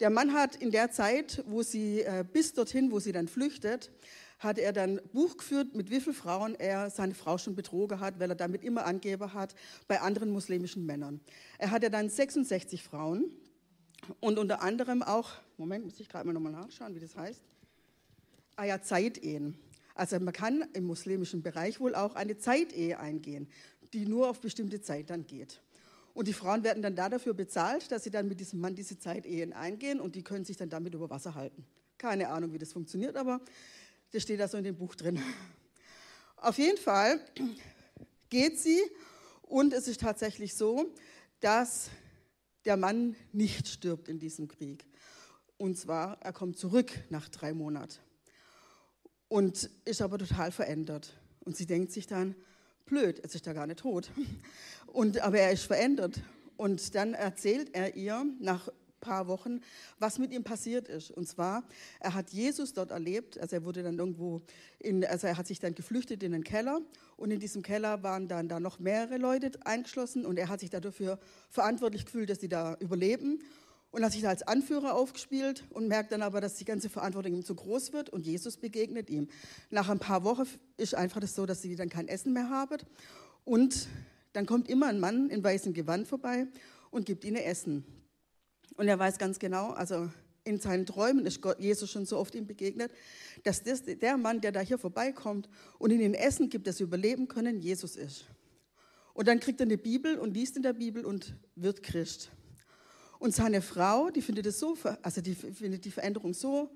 Der 0.01 0.11
Mann 0.11 0.35
hat 0.35 0.57
in 0.57 0.73
der 0.73 0.91
Zeit, 0.91 1.43
wo 1.47 1.63
sie, 1.63 2.03
äh, 2.03 2.23
bis 2.31 2.53
dorthin, 2.53 2.91
wo 2.91 3.01
sie 3.01 3.13
dann 3.13 3.29
flüchtet, 3.29 3.91
hat 4.39 4.59
er 4.59 4.73
dann 4.73 5.01
Buch 5.13 5.37
geführt, 5.37 5.75
mit 5.75 5.91
wie 5.91 6.01
vielen 6.01 6.15
Frauen 6.15 6.55
er 6.55 6.91
seine 6.91 7.15
Frau 7.15 7.39
schon 7.39 7.55
betrogen 7.55 8.01
hat, 8.01 8.21
weil 8.21 8.31
er 8.31 8.37
damit 8.37 8.63
immer 8.65 8.85
Angeber 8.85 9.33
hat 9.33 9.55
bei 9.89 10.01
anderen 10.01 10.31
muslimischen 10.31 10.85
Männern. 10.85 11.21
Er 11.59 11.71
hatte 11.71 11.91
dann 11.91 12.09
66 12.09 12.83
Frauen 12.83 13.31
und 14.21 14.39
unter 14.39 14.63
anderem 14.63 15.03
auch, 15.03 15.31
Moment, 15.57 15.85
muss 15.85 16.01
ich 16.01 16.09
gerade 16.09 16.27
mal 16.27 16.33
nochmal 16.33 16.53
nachschauen, 16.53 16.95
wie 16.95 17.01
das 17.01 17.17
heißt. 17.17 17.43
Ah 18.57 18.65
ja, 18.65 18.81
Zeitehen. 18.81 19.59
Also 19.95 20.21
man 20.21 20.35
kann 20.35 20.65
im 20.75 20.85
muslimischen 20.85 21.43
Bereich 21.43 21.81
wohl 21.81 21.95
auch 21.95 22.15
eine 22.15 22.37
Zeitehe 22.37 23.01
eingehen, 23.01 23.49
die 23.95 24.07
nur 24.07 24.29
auf 24.29 24.41
bestimmte 24.41 24.83
Zeit 24.83 25.09
dann 25.09 25.27
geht. 25.27 25.63
Und 26.13 26.29
die 26.29 26.33
Frauen 26.33 26.65
werden 26.65 26.83
dann 26.83 26.97
da 26.97 27.09
dafür 27.09 27.35
bezahlt, 27.35 27.91
dass 27.93 28.05
sie 28.05 28.11
dann 28.11 28.29
mit 28.29 28.41
diesem 28.41 28.61
Mann 28.61 28.75
diese 28.75 28.99
Zeitehen 28.99 29.53
eingehen 29.53 30.01
und 30.01 30.15
die 30.15 30.23
können 30.23 30.45
sich 30.45 30.57
dann 30.57 30.71
damit 30.71 30.95
über 30.95 31.11
Wasser 31.11 31.35
halten. 31.35 31.67
Keine 31.99 32.29
Ahnung, 32.29 32.53
wie 32.53 32.59
das 32.59 32.73
funktioniert, 32.73 33.17
aber 33.17 33.41
das 34.13 34.23
steht 34.23 34.41
da 34.41 34.49
so 34.49 34.59
in 34.59 34.65
dem 34.65 34.77
Buch 34.77 34.95
drin. 34.95 35.21
Auf 36.37 36.59
jeden 36.59 36.79
Fall 36.79 37.21
geht 38.29 38.59
sie 38.59 38.81
und 39.43 39.73
es 39.73 39.89
ist 39.89 40.01
tatsächlich 40.01 40.55
so, 40.55 40.93
dass 41.41 41.91
der 42.65 42.77
Mann 42.77 43.17
nicht 43.33 43.69
stirbt 43.69 44.09
in 44.09 44.19
diesem 44.19 44.49
Krieg. 44.49 44.87
Und 45.57 45.79
zwar, 45.79 46.21
er 46.23 46.33
kommt 46.33 46.59
zurück 46.59 46.93
nach 47.09 47.29
drei 47.29 47.55
Monaten 47.55 47.99
und 49.29 49.71
ist 49.85 50.03
aber 50.03 50.19
total 50.19 50.53
verändert. 50.53 51.13
Und 51.41 51.57
sie 51.57 51.67
denkt 51.67 51.93
sich 51.93 52.07
dann, 52.07 52.35
blöd, 52.85 53.21
jetzt 53.23 53.35
ist 53.35 53.47
er 53.47 53.55
gar 53.55 53.67
nicht 53.67 53.81
tot. 53.81 54.11
Und, 54.87 55.21
aber 55.21 55.39
er 55.39 55.53
ist 55.53 55.65
verändert. 55.65 56.21
Und 56.57 56.95
dann 56.95 57.15
erzählt 57.15 57.75
er 57.75 57.97
ihr 57.97 58.25
nach 58.41 58.69
paar 59.01 59.27
Wochen, 59.29 59.61
was 59.99 60.19
mit 60.19 60.33
ihm 60.33 60.45
passiert 60.45 60.89
ist. 60.89 61.11
Und 61.11 61.29
zwar, 61.29 61.65
er 62.01 62.15
hat 62.15 62.31
Jesus 62.31 62.73
dort 62.73 62.91
erlebt, 62.91 63.39
also 63.39 63.57
er 63.57 63.65
wurde 63.65 63.83
dann 63.83 63.99
irgendwo, 63.99 64.43
in, 64.79 65.05
also 65.05 65.27
er 65.27 65.37
hat 65.37 65.47
sich 65.47 65.59
dann 65.59 65.75
geflüchtet 65.75 66.23
in 66.23 66.33
den 66.33 66.45
Keller 66.45 66.81
und 67.17 67.31
in 67.31 67.41
diesem 67.41 67.63
Keller 67.63 68.03
waren 68.03 68.29
dann 68.29 68.49
da 68.49 68.61
noch 68.61 68.79
mehrere 68.79 69.19
Leute 69.19 69.51
eingeschlossen 69.65 70.27
und 70.27 70.39
er 70.39 70.49
hat 70.49 70.61
sich 70.61 70.71
dafür 70.71 71.19
verantwortlich 71.51 72.05
gefühlt, 72.05 72.31
dass 72.31 72.41
sie 72.41 72.49
da 72.49 72.77
überleben. 72.81 73.41
und 73.93 74.05
hat 74.05 74.13
sich 74.13 74.21
da 74.21 74.29
als 74.29 74.43
Anführer 74.43 74.95
aufgespielt 74.95 75.65
und 75.71 75.89
merkt 75.89 76.13
dann 76.13 76.21
aber, 76.21 76.43
dass 76.43 76.57
die 76.57 76.67
ganze 76.67 76.91
Verantwortung 76.91 77.33
ihm 77.33 77.45
zu 77.45 77.55
groß 77.55 77.95
wird 77.95 78.11
und 78.11 78.27
Jesus 78.27 78.59
begegnet 78.59 79.09
ihm. 79.09 79.29
Nach 79.71 79.89
ein 79.89 79.99
paar 79.99 80.23
Wochen 80.23 80.47
ist 80.77 80.95
einfach 80.95 81.21
das 81.21 81.35
so, 81.35 81.47
dass 81.47 81.63
sie 81.63 81.77
dann 81.77 81.89
kein 81.89 82.09
Essen 82.09 82.35
mehr 82.35 82.51
haben 82.51 82.79
und 83.45 83.89
dann 84.35 84.45
kommt 84.45 84.69
immer 84.69 84.89
ein 84.89 85.01
Mann 85.01 85.31
in 85.31 85.43
weißem 85.43 85.73
Gewand 85.73 86.07
vorbei 86.07 86.47
und 86.91 87.07
gibt 87.07 87.25
ihnen 87.25 87.37
Essen. 87.37 87.85
Und 88.77 88.89
er 88.89 88.99
weiß 88.99 89.19
ganz 89.19 89.39
genau, 89.39 89.71
also 89.71 90.11
in 90.45 90.61
seinen 90.61 90.87
Träumen 90.87 91.27
ist 91.27 91.41
Gott, 91.41 91.59
Jesus 91.59 91.91
schon 91.91 92.07
so 92.07 92.19
oft 92.19 92.35
ihm 92.35 92.47
begegnet, 92.47 92.93
dass 93.43 93.63
das, 93.63 93.83
der 93.85 94.17
Mann, 94.17 94.41
der 94.41 94.53
da 94.53 94.61
hier 94.61 94.79
vorbeikommt 94.79 95.49
und 95.79 95.91
ihnen 95.91 96.15
Essen 96.15 96.49
gibt, 96.49 96.67
das 96.67 96.77
sie 96.77 96.85
überleben 96.85 97.27
können, 97.27 97.61
Jesus 97.61 97.97
ist. 97.97 98.27
Und 99.13 99.29
dann 99.29 99.41
kriegt 99.41 99.61
er 99.61 99.67
eine 99.67 99.79
Bibel 99.79 100.19
und 100.19 100.35
liest 100.35 100.57
in 100.57 100.63
der 100.63 100.75
Bibel 100.75 101.05
und 101.05 101.35
wird 101.57 101.83
Christ. 101.83 102.31
Und 103.19 103.35
seine 103.35 103.63
Frau, 103.63 104.11
die 104.11 104.23
findet 104.23 104.47
es 104.47 104.61
so, 104.61 104.77
also 105.03 105.21
die 105.21 105.35
findet 105.35 105.85
die 105.85 105.91
Veränderung 105.91 106.35
so 106.35 106.71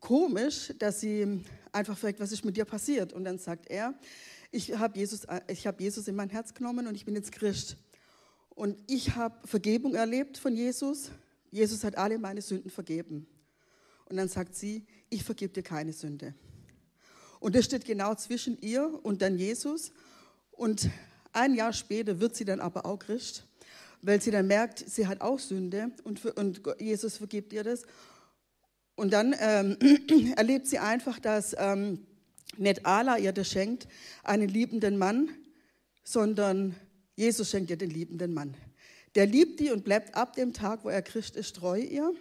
komisch, 0.00 0.72
dass 0.78 1.00
sie 1.00 1.40
einfach 1.72 1.96
fragt, 1.96 2.20
was 2.20 2.32
ist 2.32 2.44
mit 2.44 2.56
dir 2.56 2.64
passiert? 2.64 3.12
Und 3.12 3.24
dann 3.24 3.38
sagt 3.38 3.70
er, 3.70 3.94
ich 4.50 4.76
habe 4.76 4.98
Jesus, 4.98 5.26
hab 5.26 5.80
Jesus 5.80 6.08
in 6.08 6.16
mein 6.16 6.30
Herz 6.30 6.52
genommen 6.52 6.86
und 6.86 6.94
ich 6.94 7.04
bin 7.04 7.14
jetzt 7.14 7.32
Christ. 7.32 7.76
Und 8.54 8.78
ich 8.86 9.16
habe 9.16 9.46
Vergebung 9.46 9.94
erlebt 9.94 10.38
von 10.38 10.54
Jesus. 10.54 11.10
Jesus 11.50 11.84
hat 11.84 11.96
alle 11.96 12.18
meine 12.18 12.42
Sünden 12.42 12.70
vergeben. 12.70 13.26
Und 14.06 14.16
dann 14.16 14.28
sagt 14.28 14.54
sie, 14.54 14.84
ich 15.10 15.24
vergebe 15.24 15.52
dir 15.52 15.62
keine 15.62 15.92
Sünde. 15.92 16.34
Und 17.40 17.54
das 17.54 17.64
steht 17.64 17.84
genau 17.84 18.14
zwischen 18.14 18.58
ihr 18.60 19.00
und 19.02 19.22
dann 19.22 19.36
Jesus. 19.36 19.92
Und 20.52 20.88
ein 21.32 21.54
Jahr 21.54 21.72
später 21.72 22.20
wird 22.20 22.36
sie 22.36 22.44
dann 22.44 22.60
aber 22.60 22.86
auch 22.86 22.98
Christ 22.98 23.44
weil 24.06 24.20
sie 24.20 24.30
dann 24.30 24.46
merkt, 24.46 24.78
sie 24.78 25.06
hat 25.06 25.20
auch 25.20 25.38
Sünde 25.38 25.90
und, 26.04 26.24
und 26.36 26.60
Jesus 26.78 27.16
vergibt 27.16 27.52
ihr 27.52 27.64
das. 27.64 27.82
Und 28.96 29.12
dann 29.12 29.34
ähm, 29.38 29.78
erlebt 30.36 30.66
sie 30.66 30.78
einfach, 30.78 31.18
dass 31.18 31.56
ähm, 31.58 32.06
nicht 32.56 32.84
Allah 32.86 33.18
ihr 33.18 33.32
das 33.32 33.48
schenkt, 33.48 33.88
einen 34.22 34.48
liebenden 34.48 34.98
Mann, 34.98 35.30
sondern 36.04 36.76
Jesus 37.16 37.50
schenkt 37.50 37.70
ihr 37.70 37.76
den 37.76 37.90
liebenden 37.90 38.34
Mann. 38.34 38.54
Der 39.14 39.26
liebt 39.26 39.60
die 39.60 39.70
und 39.70 39.84
bleibt 39.84 40.16
ab 40.16 40.34
dem 40.34 40.52
Tag, 40.52 40.84
wo 40.84 40.88
er 40.88 41.02
Christ 41.02 41.36
ist, 41.36 41.56
treu 41.56 41.78
ihr. 41.78 42.12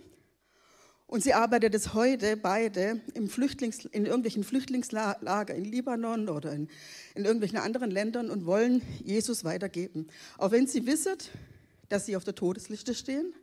Und 1.07 1.23
sie 1.23 1.33
arbeitet 1.33 1.75
es 1.75 1.93
heute 1.93 2.37
beide 2.37 3.01
im 3.13 3.29
Flüchtlings, 3.29 3.85
in 3.85 4.05
irgendwelchen 4.05 4.43
Flüchtlingslager 4.43 5.53
in 5.53 5.65
Libanon 5.65 6.29
oder 6.29 6.53
in, 6.53 6.69
in 7.13 7.25
irgendwelchen 7.25 7.59
anderen 7.59 7.91
Ländern 7.91 8.29
und 8.29 8.45
wollen 8.45 8.81
Jesus 9.03 9.43
weitergeben. 9.43 10.07
Auch 10.37 10.51
wenn 10.51 10.65
sie 10.67 10.85
wissen, 10.85 11.15
dass 11.89 12.05
sie 12.05 12.15
auf 12.15 12.23
der 12.23 12.35
Todesliste 12.35 12.95
stehen. 12.95 13.33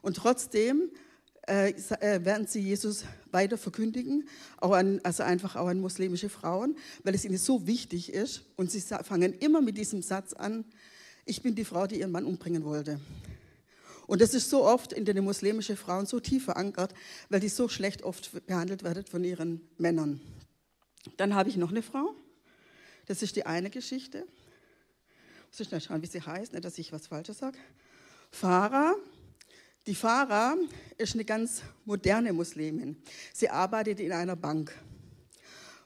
Und 0.00 0.16
trotzdem 0.16 0.90
äh, 1.48 1.70
äh, 1.70 2.24
werden 2.24 2.46
sie 2.46 2.60
Jesus 2.60 3.04
weiter 3.32 3.58
verkündigen, 3.58 4.28
auch 4.58 4.72
an, 4.72 5.00
also 5.02 5.24
einfach 5.24 5.56
auch 5.56 5.66
an 5.66 5.80
muslimische 5.80 6.28
Frauen, 6.28 6.76
weil 7.02 7.14
es 7.14 7.24
ihnen 7.24 7.38
so 7.38 7.66
wichtig 7.66 8.12
ist. 8.12 8.42
Und 8.56 8.70
sie 8.70 8.80
fangen 8.80 9.32
immer 9.34 9.60
mit 9.60 9.76
diesem 9.76 10.02
Satz 10.02 10.32
an, 10.32 10.64
ich 11.24 11.42
bin 11.42 11.54
die 11.54 11.64
Frau, 11.64 11.86
die 11.86 12.00
ihren 12.00 12.12
Mann 12.12 12.24
umbringen 12.24 12.64
wollte. 12.64 13.00
Und 14.06 14.20
das 14.20 14.34
ist 14.34 14.50
so 14.50 14.64
oft 14.64 14.92
in 14.92 15.04
den 15.04 15.22
muslimischen 15.24 15.76
Frauen 15.76 16.06
so 16.06 16.20
tief 16.20 16.44
verankert, 16.44 16.94
weil 17.28 17.40
die 17.40 17.48
so 17.48 17.68
schlecht 17.68 18.02
oft 18.02 18.46
behandelt 18.46 18.82
werden 18.82 19.04
von 19.06 19.24
ihren 19.24 19.60
Männern. 19.78 20.20
Dann 21.16 21.34
habe 21.34 21.48
ich 21.48 21.56
noch 21.56 21.70
eine 21.70 21.82
Frau. 21.82 22.14
Das 23.06 23.22
ist 23.22 23.36
die 23.36 23.46
eine 23.46 23.70
Geschichte. 23.70 24.26
Muss 25.50 25.60
ich 25.60 25.68
schnell 25.68 25.80
schauen, 25.80 26.02
wie 26.02 26.06
sie 26.06 26.20
heißt, 26.20 26.52
nicht, 26.52 26.64
dass 26.64 26.78
ich 26.78 26.92
was 26.92 27.06
Falsches 27.08 27.38
sage. 27.38 27.58
Farah. 28.30 28.94
Die 29.88 29.96
Farah 29.96 30.56
ist 30.96 31.14
eine 31.14 31.24
ganz 31.24 31.62
moderne 31.84 32.32
Muslimin. 32.32 32.96
Sie 33.34 33.48
arbeitet 33.48 33.98
in 33.98 34.12
einer 34.12 34.36
Bank 34.36 34.72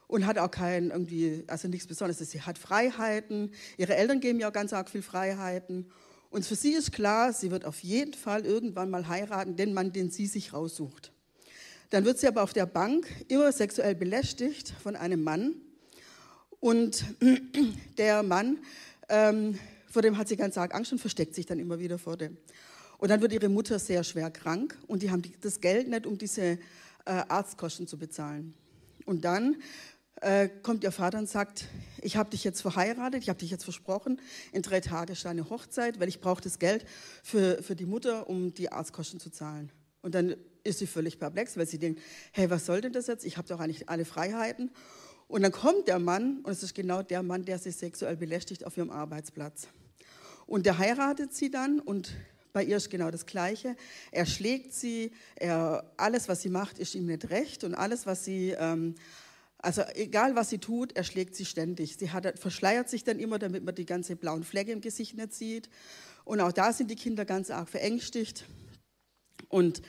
und 0.06 0.26
hat 0.26 0.37
auch 0.37 0.50
kein 0.50 0.90
irgendwie, 0.90 1.44
also 1.46 1.66
nichts 1.66 1.87
Besonderes. 1.87 2.30
Sie 2.30 2.42
hat 2.42 2.59
Freiheiten. 2.59 3.54
Ihre 3.78 3.96
Eltern 3.96 4.20
geben 4.20 4.38
ihr 4.38 4.48
auch 4.48 4.52
ganz 4.52 4.74
arg 4.74 4.90
viel 4.90 5.00
Freiheiten. 5.00 5.90
Und 6.28 6.44
für 6.44 6.56
sie 6.56 6.74
ist 6.74 6.92
klar, 6.92 7.32
sie 7.32 7.50
wird 7.50 7.64
auf 7.64 7.82
jeden 7.82 8.12
Fall 8.12 8.44
irgendwann 8.44 8.90
mal 8.90 9.09
heiraten, 9.09 9.56
den 9.56 9.72
Mann, 9.72 9.92
den 9.92 10.11
sie 10.11 10.26
sich 10.26 10.52
raussucht. 10.52 11.11
Dann 11.88 12.04
wird 12.04 12.18
sie 12.18 12.28
aber 12.28 12.42
auf 12.42 12.52
der 12.52 12.66
Bank 12.66 13.06
immer 13.28 13.50
sexuell 13.50 13.94
belästigt 13.94 14.74
von 14.82 14.94
einem 14.94 15.22
Mann. 15.22 15.54
Und 16.61 17.02
der 17.96 18.22
Mann 18.22 18.59
ähm, 19.09 19.59
vor 19.88 20.02
dem 20.02 20.18
hat 20.18 20.28
sie 20.28 20.37
ganz 20.37 20.59
arg 20.59 20.74
Angst 20.74 20.92
und 20.92 20.98
versteckt 20.98 21.35
sich 21.35 21.46
dann 21.46 21.59
immer 21.59 21.78
wieder 21.78 21.98
vor 21.98 22.18
dem. 22.18 22.37
Und 22.98 23.11
dann 23.11 23.20
wird 23.20 23.32
ihre 23.32 23.48
Mutter 23.48 23.78
sehr 23.78 24.04
schwer 24.04 24.30
krank 24.30 24.76
und 24.87 25.02
die 25.02 25.11
haben 25.11 25.22
das 25.40 25.61
Geld 25.61 25.88
nicht, 25.88 26.06
um 26.06 26.16
diese 26.18 26.42
äh, 26.42 26.59
Arztkosten 27.04 27.87
zu 27.87 27.98
bezahlen. 27.98 28.54
Und 29.04 29.24
dann 29.24 29.56
äh, 30.22 30.48
kommt 30.62 30.82
ihr 30.82 30.92
Vater 30.92 31.18
und 31.18 31.28
sagt, 31.28 31.66
ich 32.00 32.16
habe 32.16 32.30
dich 32.30 32.42
jetzt 32.42 32.62
verheiratet, 32.62 33.22
ich 33.22 33.28
habe 33.28 33.38
dich 33.38 33.50
jetzt 33.50 33.64
versprochen, 33.64 34.20
in 34.52 34.62
drei 34.62 34.80
Tagen 34.80 35.12
ist 35.12 35.24
deine 35.24 35.50
Hochzeit, 35.50 36.00
weil 36.00 36.09
ich 36.09 36.20
brauche 36.20 36.40
das 36.40 36.59
Geld 36.59 36.87
für, 37.22 37.62
für 37.62 37.76
die 37.76 37.87
Mutter, 37.87 38.28
um 38.28 38.54
die 38.54 38.72
Arztkosten 38.72 39.20
zu 39.20 39.30
zahlen. 39.30 39.70
Und 40.00 40.14
dann 40.14 40.37
ist 40.64 40.78
sie 40.78 40.87
völlig 40.87 41.18
perplex, 41.18 41.56
weil 41.56 41.66
sie 41.66 41.78
denkt, 41.78 42.00
hey, 42.32 42.48
was 42.48 42.66
soll 42.66 42.80
denn 42.80 42.92
das 42.92 43.06
jetzt? 43.09 43.24
Ich 43.26 43.37
habe 43.37 43.46
doch 43.48 43.61
eigentlich 43.61 43.88
alle 43.88 44.04
Freiheiten. 44.04 44.70
Und 45.28 45.42
dann 45.42 45.52
kommt 45.52 45.88
der 45.88 45.98
Mann, 45.98 46.40
und 46.44 46.52
es 46.52 46.62
ist 46.62 46.74
genau 46.74 47.02
der 47.02 47.22
Mann, 47.22 47.44
der 47.44 47.59
sie 47.59 47.70
sexuell 47.70 48.16
belästigt 48.16 48.64
auf 48.64 48.76
ihrem 48.76 48.90
Arbeitsplatz. 48.90 49.68
Und 50.46 50.64
der 50.64 50.78
heiratet 50.78 51.35
sie 51.35 51.50
dann 51.50 51.80
und 51.80 52.12
bei 52.57 52.64
ihr 52.64 52.79
ist 52.79 52.88
genau 52.88 53.11
das 53.11 53.27
Gleiche. 53.27 53.77
Er 54.12 54.25
schlägt 54.25 54.73
sie, 54.73 55.11
er, 55.35 55.85
alles, 55.99 56.27
was 56.27 56.40
sie 56.40 56.49
macht, 56.49 56.79
ist 56.79 56.95
ihm 56.95 57.05
nicht 57.05 57.29
recht 57.29 57.64
und 57.64 57.75
alles, 57.75 58.07
was 58.07 58.25
sie, 58.25 58.57
ähm, 58.59 58.95
also 59.59 59.83
egal 59.92 60.37
was 60.37 60.49
sie 60.49 60.57
tut, 60.57 60.97
er 60.97 61.05
schlägt 61.05 61.35
sie 61.35 61.45
ständig. 61.45 61.99
Sie 61.99 62.12
hat, 62.12 62.38
verschleiert 62.38 62.88
sich 62.88 63.05
dann 63.05 63.19
immer, 63.19 63.38
damit 63.38 63.62
man 63.62 63.75
die 63.75 63.85
ganze 63.85 64.16
blauen 64.16 64.42
Flecke 64.42 64.73
im 64.73 64.81
Gesicht 64.81 65.19
nicht 65.19 65.35
sieht. 65.35 65.69
Und 66.25 66.40
auch 66.40 66.51
da 66.51 66.73
sind 66.73 66.90
die 66.90 66.97
Kinder 66.97 67.27
ganz 67.27 67.51
arg 67.51 67.69
verängstigt. 67.69 68.47
Und 69.51 69.83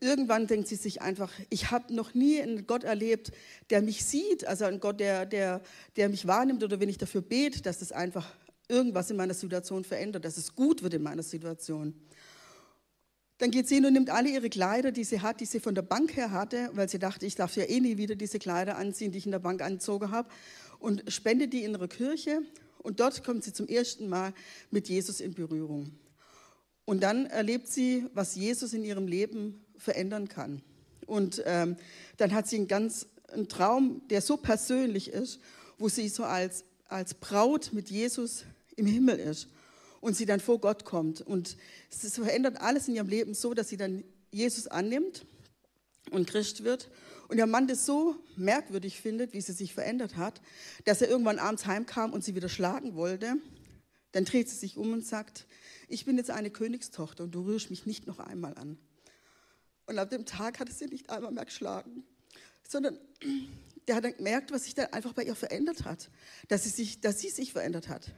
irgendwann 0.00 0.48
denkt 0.48 0.66
sie 0.66 0.74
sich 0.74 1.02
einfach, 1.02 1.32
ich 1.48 1.70
habe 1.70 1.94
noch 1.94 2.12
nie 2.12 2.42
einen 2.42 2.66
Gott 2.66 2.82
erlebt, 2.82 3.30
der 3.70 3.82
mich 3.82 4.04
sieht, 4.04 4.48
also 4.48 4.64
einen 4.64 4.80
Gott, 4.80 4.98
der, 4.98 5.26
der, 5.26 5.60
der 5.94 6.08
mich 6.08 6.26
wahrnimmt 6.26 6.64
oder 6.64 6.80
wenn 6.80 6.88
ich 6.88 6.98
dafür 6.98 7.22
bete, 7.22 7.62
dass 7.62 7.78
das 7.78 7.92
einfach 7.92 8.34
irgendwas 8.70 9.10
in 9.10 9.16
meiner 9.16 9.34
Situation 9.34 9.84
verändert, 9.84 10.24
dass 10.24 10.36
es 10.36 10.54
gut 10.54 10.82
wird 10.82 10.94
in 10.94 11.02
meiner 11.02 11.22
Situation. 11.22 11.94
Dann 13.38 13.50
geht 13.50 13.68
sie 13.68 13.76
hin 13.76 13.86
und 13.86 13.94
nimmt 13.94 14.10
alle 14.10 14.28
ihre 14.28 14.50
Kleider, 14.50 14.92
die 14.92 15.04
sie 15.04 15.20
hat, 15.20 15.40
die 15.40 15.46
sie 15.46 15.60
von 15.60 15.74
der 15.74 15.82
Bank 15.82 16.14
her 16.16 16.30
hatte, 16.30 16.70
weil 16.74 16.88
sie 16.88 16.98
dachte, 16.98 17.26
ich 17.26 17.34
darf 17.34 17.56
ja 17.56 17.64
eh 17.64 17.80
nie 17.80 17.96
wieder 17.96 18.14
diese 18.14 18.38
Kleider 18.38 18.76
anziehen, 18.76 19.12
die 19.12 19.18
ich 19.18 19.24
in 19.26 19.32
der 19.32 19.38
Bank 19.38 19.62
angezogen 19.62 20.10
habe, 20.10 20.28
und 20.78 21.10
spendet 21.10 21.52
die 21.52 21.64
in 21.64 21.72
ihre 21.72 21.88
Kirche. 21.88 22.42
Und 22.78 23.00
dort 23.00 23.24
kommt 23.24 23.44
sie 23.44 23.52
zum 23.52 23.66
ersten 23.66 24.08
Mal 24.08 24.32
mit 24.70 24.88
Jesus 24.88 25.20
in 25.20 25.34
Berührung. 25.34 25.90
Und 26.84 27.02
dann 27.02 27.26
erlebt 27.26 27.68
sie, 27.68 28.06
was 28.14 28.34
Jesus 28.34 28.72
in 28.72 28.84
ihrem 28.84 29.06
Leben 29.06 29.64
verändern 29.76 30.28
kann. 30.28 30.62
Und 31.06 31.42
ähm, 31.46 31.76
dann 32.18 32.34
hat 32.34 32.46
sie 32.46 32.56
einen 32.56 32.68
ganz 32.68 33.06
einen 33.32 33.48
Traum, 33.48 34.02
der 34.08 34.20
so 34.20 34.36
persönlich 34.36 35.08
ist, 35.08 35.40
wo 35.78 35.88
sie 35.88 36.08
so 36.08 36.24
als, 36.24 36.64
als 36.88 37.14
Braut 37.14 37.72
mit 37.72 37.90
Jesus 37.90 38.44
im 38.76 38.86
Himmel 38.86 39.18
ist 39.18 39.48
und 40.00 40.16
sie 40.16 40.26
dann 40.26 40.40
vor 40.40 40.60
Gott 40.60 40.84
kommt. 40.84 41.20
Und 41.20 41.56
es 41.90 42.14
verändert 42.14 42.60
alles 42.60 42.88
in 42.88 42.94
ihrem 42.94 43.08
Leben 43.08 43.34
so, 43.34 43.54
dass 43.54 43.68
sie 43.68 43.76
dann 43.76 44.04
Jesus 44.30 44.66
annimmt 44.66 45.26
und 46.10 46.28
Christ 46.28 46.64
wird. 46.64 46.90
Und 47.28 47.36
der 47.36 47.46
Mann 47.46 47.68
das 47.68 47.86
so 47.86 48.16
merkwürdig 48.36 49.00
findet, 49.00 49.32
wie 49.32 49.40
sie 49.40 49.52
sich 49.52 49.72
verändert 49.72 50.16
hat, 50.16 50.40
dass 50.84 51.00
er 51.00 51.08
irgendwann 51.08 51.38
abends 51.38 51.66
heimkam 51.66 52.12
und 52.12 52.24
sie 52.24 52.34
wieder 52.34 52.48
schlagen 52.48 52.94
wollte. 52.96 53.36
Dann 54.12 54.24
dreht 54.24 54.48
sie 54.48 54.56
sich 54.56 54.76
um 54.76 54.92
und 54.92 55.06
sagt, 55.06 55.46
ich 55.88 56.04
bin 56.04 56.16
jetzt 56.16 56.30
eine 56.30 56.50
Königstochter 56.50 57.24
und 57.24 57.32
du 57.32 57.42
rührst 57.42 57.70
mich 57.70 57.86
nicht 57.86 58.06
noch 58.06 58.18
einmal 58.18 58.56
an. 58.56 58.78
Und 59.86 59.98
ab 59.98 60.10
dem 60.10 60.26
Tag 60.26 60.58
hat 60.58 60.68
er 60.68 60.74
sie 60.74 60.86
nicht 60.86 61.10
einmal 61.10 61.32
mehr 61.32 61.44
geschlagen, 61.44 62.04
sondern 62.68 62.98
der 63.86 63.96
hat 63.96 64.04
dann 64.04 64.16
gemerkt, 64.16 64.52
was 64.52 64.64
sich 64.64 64.74
dann 64.74 64.92
einfach 64.92 65.12
bei 65.12 65.24
ihr 65.24 65.34
verändert 65.34 65.84
hat, 65.84 66.10
dass 66.48 66.64
sie 66.64 66.70
sich, 66.70 67.00
dass 67.00 67.20
sie 67.20 67.30
sich 67.30 67.52
verändert 67.52 67.88
hat. 67.88 68.12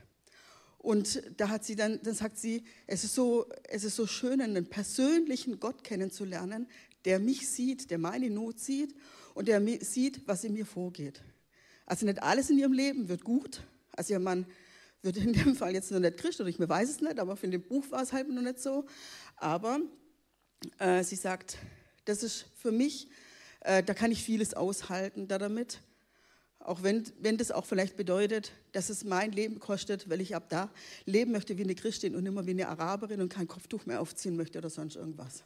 Und 0.83 1.23
da 1.37 1.47
hat 1.47 1.63
sie 1.63 1.77
dann, 1.77 2.01
dann 2.03 2.13
sagt 2.13 2.37
sie, 2.37 2.65
es 2.87 3.05
ist 3.05 3.15
so, 3.15 3.49
es 3.69 3.85
ist 3.85 3.95
so 3.95 4.05
schön, 4.05 4.41
einen 4.41 4.65
persönlichen 4.65 5.61
Gott 5.61 5.81
kennenzulernen, 5.85 6.67
der 7.05 7.19
mich 7.19 7.49
sieht, 7.49 7.89
der 7.89 7.97
meine 7.97 8.29
Not 8.29 8.59
sieht 8.59 8.93
und 9.33 9.47
der 9.47 9.61
sieht, 9.79 10.27
was 10.27 10.43
in 10.43 10.51
mir 10.51 10.65
vorgeht. 10.65 11.21
Also 11.85 12.05
nicht 12.05 12.21
alles 12.21 12.49
in 12.49 12.59
ihrem 12.59 12.73
Leben 12.73 13.07
wird 13.07 13.23
gut. 13.23 13.61
Also 13.93 14.11
ihr 14.11 14.19
Mann 14.19 14.45
wird 15.01 15.15
in 15.15 15.31
dem 15.31 15.55
Fall 15.55 15.73
jetzt 15.73 15.89
noch 15.89 16.01
nicht 16.01 16.17
Christ 16.17 16.41
oder 16.41 16.49
ich 16.49 16.59
mir 16.59 16.67
weiß 16.67 16.89
es 16.89 16.99
nicht, 16.99 17.17
aber 17.17 17.37
für 17.37 17.47
den 17.47 17.61
Buch 17.61 17.89
war 17.89 18.03
es 18.03 18.11
halt 18.11 18.27
noch 18.27 18.41
nicht 18.41 18.59
so. 18.59 18.85
Aber 19.37 19.79
äh, 20.79 21.01
sie 21.05 21.15
sagt, 21.15 21.59
das 22.03 22.23
ist 22.23 22.47
für 22.57 22.73
mich, 22.73 23.07
äh, 23.61 23.83
da 23.83 23.93
kann 23.93 24.11
ich 24.11 24.21
vieles 24.21 24.53
aushalten 24.53 25.29
da 25.29 25.37
damit. 25.37 25.79
Auch 26.63 26.81
wenn, 26.81 27.03
wenn 27.19 27.37
das 27.37 27.51
auch 27.51 27.65
vielleicht 27.65 27.97
bedeutet, 27.97 28.53
dass 28.71 28.89
es 28.89 29.03
mein 29.03 29.33
Leben 29.33 29.59
kostet, 29.59 30.09
weil 30.09 30.21
ich 30.21 30.33
ab 30.33 30.47
da 30.47 30.71
leben 31.05 31.33
möchte 31.33 31.57
wie 31.57 31.63
eine 31.63 31.75
Christin 31.75 32.15
und 32.15 32.25
immer 32.25 32.45
wie 32.45 32.51
eine 32.51 32.69
Araberin 32.69 33.19
und 33.19 33.27
kein 33.27 33.49
Kopftuch 33.49 33.85
mehr 33.85 33.99
aufziehen 33.99 34.37
möchte 34.37 34.59
oder 34.59 34.69
sonst 34.69 34.95
irgendwas. 34.95 35.43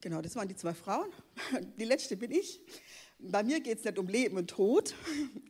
Genau, 0.00 0.22
das 0.22 0.36
waren 0.36 0.46
die 0.46 0.54
zwei 0.54 0.72
Frauen. 0.72 1.10
Die 1.78 1.84
letzte 1.84 2.16
bin 2.16 2.30
ich. 2.30 2.60
Bei 3.18 3.42
mir 3.42 3.58
geht 3.60 3.78
es 3.78 3.84
nicht 3.84 3.98
um 3.98 4.06
Leben 4.06 4.36
und 4.36 4.50
Tod, 4.50 4.94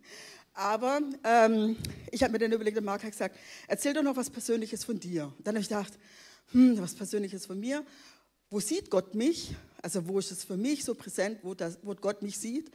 aber 0.55 1.01
ähm, 1.25 1.77
ich 2.11 2.23
habe 2.23 2.33
mir 2.33 2.39
dann 2.39 2.53
überlegt, 2.53 2.77
der 2.77 2.85
Marc 2.85 3.03
hat 3.03 3.13
gesagt, 3.13 3.39
erzähl 3.69 3.93
doch 3.93 4.03
noch 4.03 4.17
was 4.17 4.31
Persönliches 4.31 4.85
von 4.85 4.99
dir. 4.99 5.33
Dann 5.41 5.55
habe 5.55 5.63
ich 5.63 5.69
gedacht, 5.69 5.93
hm, 6.53 6.79
was 6.79 6.95
Persönliches 6.95 7.45
von 7.45 7.61
mir. 7.61 7.85
Wo 8.49 8.61
sieht 8.61 8.89
Gott 8.89 9.15
mich? 9.15 9.55
Also 9.83 10.07
wo 10.09 10.19
ist 10.19 10.33
es 10.33 10.45
für 10.45 10.57
mich 10.57 10.85
so 10.85 10.95
präsent, 10.95 11.39
wo, 11.43 11.53
das, 11.53 11.79
wo 11.83 11.95
Gott 11.95 12.23
mich 12.23 12.39
sieht? 12.39 12.71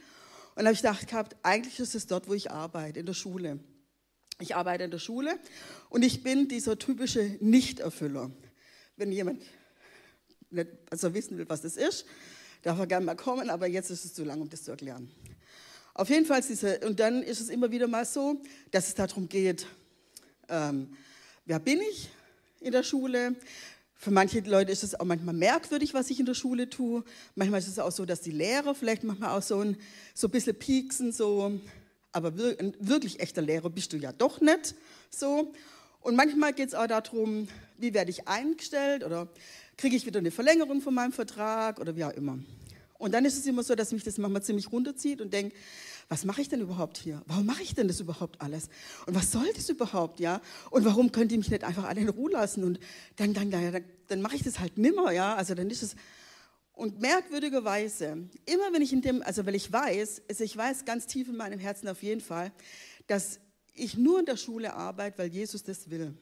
Und 0.58 0.64
habe 0.64 0.74
ich 0.74 0.82
gedacht 0.82 1.06
gehabt, 1.06 1.36
eigentlich 1.44 1.78
ist 1.78 1.94
es 1.94 2.08
dort, 2.08 2.26
wo 2.26 2.34
ich 2.34 2.50
arbeite, 2.50 2.98
in 2.98 3.06
der 3.06 3.14
Schule. 3.14 3.60
Ich 4.40 4.56
arbeite 4.56 4.82
in 4.82 4.90
der 4.90 4.98
Schule 4.98 5.38
und 5.88 6.04
ich 6.04 6.24
bin 6.24 6.48
dieser 6.48 6.76
typische 6.76 7.38
Nichterfüller. 7.38 8.32
Wenn 8.96 9.12
jemand 9.12 9.40
nicht 10.50 10.68
also 10.90 11.14
wissen 11.14 11.38
will, 11.38 11.48
was 11.48 11.62
das 11.62 11.76
ist, 11.76 12.06
darf 12.62 12.76
er 12.76 12.88
gerne 12.88 13.06
mal 13.06 13.14
kommen, 13.14 13.50
aber 13.50 13.68
jetzt 13.68 13.88
ist 13.90 14.04
es 14.04 14.14
zu 14.14 14.24
lang, 14.24 14.40
um 14.40 14.50
das 14.50 14.64
zu 14.64 14.72
erklären. 14.72 15.08
Auf 15.94 16.08
jeden 16.10 16.26
Fall, 16.26 16.42
diese, 16.42 16.80
und 16.80 16.98
dann 16.98 17.22
ist 17.22 17.40
es 17.40 17.50
immer 17.50 17.70
wieder 17.70 17.86
mal 17.86 18.04
so, 18.04 18.42
dass 18.72 18.88
es 18.88 18.96
darum 18.96 19.28
geht, 19.28 19.64
ähm, 20.48 20.96
wer 21.44 21.60
bin 21.60 21.80
ich 21.82 22.08
in 22.58 22.72
der 22.72 22.82
Schule? 22.82 23.36
Für 24.00 24.12
manche 24.12 24.38
Leute 24.38 24.70
ist 24.70 24.84
es 24.84 24.98
auch 24.98 25.04
manchmal 25.04 25.34
merkwürdig, 25.34 25.92
was 25.92 26.08
ich 26.08 26.20
in 26.20 26.26
der 26.26 26.34
Schule 26.34 26.70
tue. 26.70 27.02
Manchmal 27.34 27.58
ist 27.58 27.66
es 27.66 27.80
auch 27.80 27.90
so, 27.90 28.04
dass 28.04 28.20
die 28.20 28.30
Lehrer 28.30 28.76
vielleicht 28.76 29.02
manchmal 29.02 29.36
auch 29.36 29.42
so 29.42 29.58
ein, 29.58 29.76
so 30.14 30.28
ein 30.28 30.30
bisschen 30.30 30.54
pieksen, 30.54 31.10
so, 31.10 31.60
aber 32.12 32.28
ein 32.60 32.76
wirklich 32.78 33.18
echter 33.18 33.42
Lehrer 33.42 33.70
bist 33.70 33.92
du 33.92 33.96
ja 33.96 34.12
doch 34.12 34.40
nicht. 34.40 34.76
So. 35.10 35.52
Und 36.00 36.14
manchmal 36.14 36.52
geht 36.52 36.68
es 36.68 36.74
auch 36.76 36.86
darum, 36.86 37.48
wie 37.76 37.92
werde 37.92 38.12
ich 38.12 38.28
eingestellt 38.28 39.02
oder 39.02 39.26
kriege 39.76 39.96
ich 39.96 40.06
wieder 40.06 40.20
eine 40.20 40.30
Verlängerung 40.30 40.80
von 40.80 40.94
meinem 40.94 41.12
Vertrag 41.12 41.80
oder 41.80 41.96
wie 41.96 42.04
auch 42.04 42.12
immer. 42.12 42.38
Und 42.98 43.14
dann 43.14 43.24
ist 43.24 43.36
es 43.36 43.46
immer 43.46 43.64
so, 43.64 43.74
dass 43.74 43.90
mich 43.90 44.04
das 44.04 44.16
manchmal 44.16 44.44
ziemlich 44.44 44.70
runterzieht 44.70 45.20
und 45.20 45.32
denke, 45.32 45.56
was 46.08 46.24
mache 46.24 46.40
ich 46.40 46.48
denn 46.48 46.60
überhaupt 46.60 46.96
hier? 46.96 47.22
Warum 47.26 47.44
mache 47.44 47.62
ich 47.62 47.74
denn 47.74 47.86
das 47.86 48.00
überhaupt 48.00 48.40
alles? 48.40 48.68
Und 49.06 49.14
was 49.14 49.30
soll 49.30 49.50
das 49.54 49.68
überhaupt, 49.68 50.20
ja? 50.20 50.40
Und 50.70 50.84
warum 50.84 51.12
könnt 51.12 51.32
ihr 51.32 51.38
mich 51.38 51.50
nicht 51.50 51.64
einfach 51.64 51.84
alle 51.84 52.00
in 52.00 52.08
Ruhe 52.08 52.32
lassen? 52.32 52.64
Und 52.64 52.80
dann, 53.16 53.34
dann, 53.34 53.50
dann, 53.50 53.84
dann 54.06 54.22
mache 54.22 54.36
ich 54.36 54.42
das 54.42 54.58
halt 54.58 54.78
nimmer, 54.78 55.12
ja? 55.12 55.34
Also 55.34 55.54
dann 55.54 55.68
ist 55.68 55.82
es, 55.82 55.96
und 56.72 57.00
merkwürdigerweise, 57.00 58.28
immer 58.46 58.72
wenn 58.72 58.82
ich 58.82 58.92
in 58.92 59.02
dem, 59.02 59.22
also 59.22 59.44
weil 59.44 59.54
ich 59.54 59.70
weiß, 59.70 60.22
also 60.30 60.44
ich 60.44 60.56
weiß 60.56 60.84
ganz 60.84 61.06
tief 61.06 61.28
in 61.28 61.36
meinem 61.36 61.58
Herzen 61.58 61.88
auf 61.88 62.02
jeden 62.02 62.20
Fall, 62.20 62.52
dass 63.06 63.40
ich 63.74 63.98
nur 63.98 64.20
in 64.20 64.26
der 64.26 64.36
Schule 64.36 64.72
arbeite, 64.72 65.18
weil 65.18 65.28
Jesus 65.28 65.62
das 65.62 65.90
will. 65.90 66.14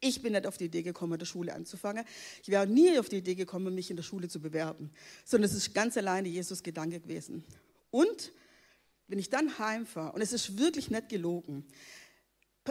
Ich 0.00 0.22
bin 0.22 0.32
nicht 0.32 0.46
auf 0.46 0.56
die 0.56 0.64
Idee 0.64 0.82
gekommen, 0.82 1.12
in 1.12 1.18
der 1.20 1.26
Schule 1.26 1.54
anzufangen. 1.54 2.04
Ich 2.42 2.48
wäre 2.48 2.66
nie 2.66 2.98
auf 2.98 3.08
die 3.08 3.18
Idee 3.18 3.36
gekommen, 3.36 3.72
mich 3.74 3.90
in 3.90 3.96
der 3.96 4.02
Schule 4.02 4.26
zu 4.26 4.40
bewerben, 4.40 4.90
sondern 5.24 5.48
es 5.48 5.56
ist 5.56 5.72
ganz 5.72 5.96
alleine 5.96 6.28
Jesus 6.28 6.62
Gedanke 6.62 6.98
gewesen. 6.98 7.44
Und 7.90 8.32
wenn 9.08 9.18
ich 9.18 9.30
dann 9.30 9.58
heimfahre, 9.58 10.12
und 10.12 10.22
es 10.22 10.32
ist 10.32 10.58
wirklich 10.58 10.90
nicht 10.90 11.08
gelogen, 11.08 11.66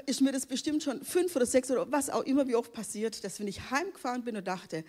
ist 0.06 0.22
mir 0.22 0.32
das 0.32 0.46
bestimmt 0.46 0.84
schon 0.84 1.04
fünf 1.04 1.36
oder 1.36 1.46
sechs 1.46 1.70
oder 1.70 1.92
was 1.92 2.10
auch 2.10 2.24
immer 2.24 2.48
wie 2.48 2.56
oft 2.56 2.72
passiert, 2.72 3.24
dass 3.24 3.40
wenn 3.40 3.48
ich 3.48 3.72
heimgefahren 3.72 4.24
bin 4.24 4.38
und 4.38 4.48
dachte, 4.48 4.86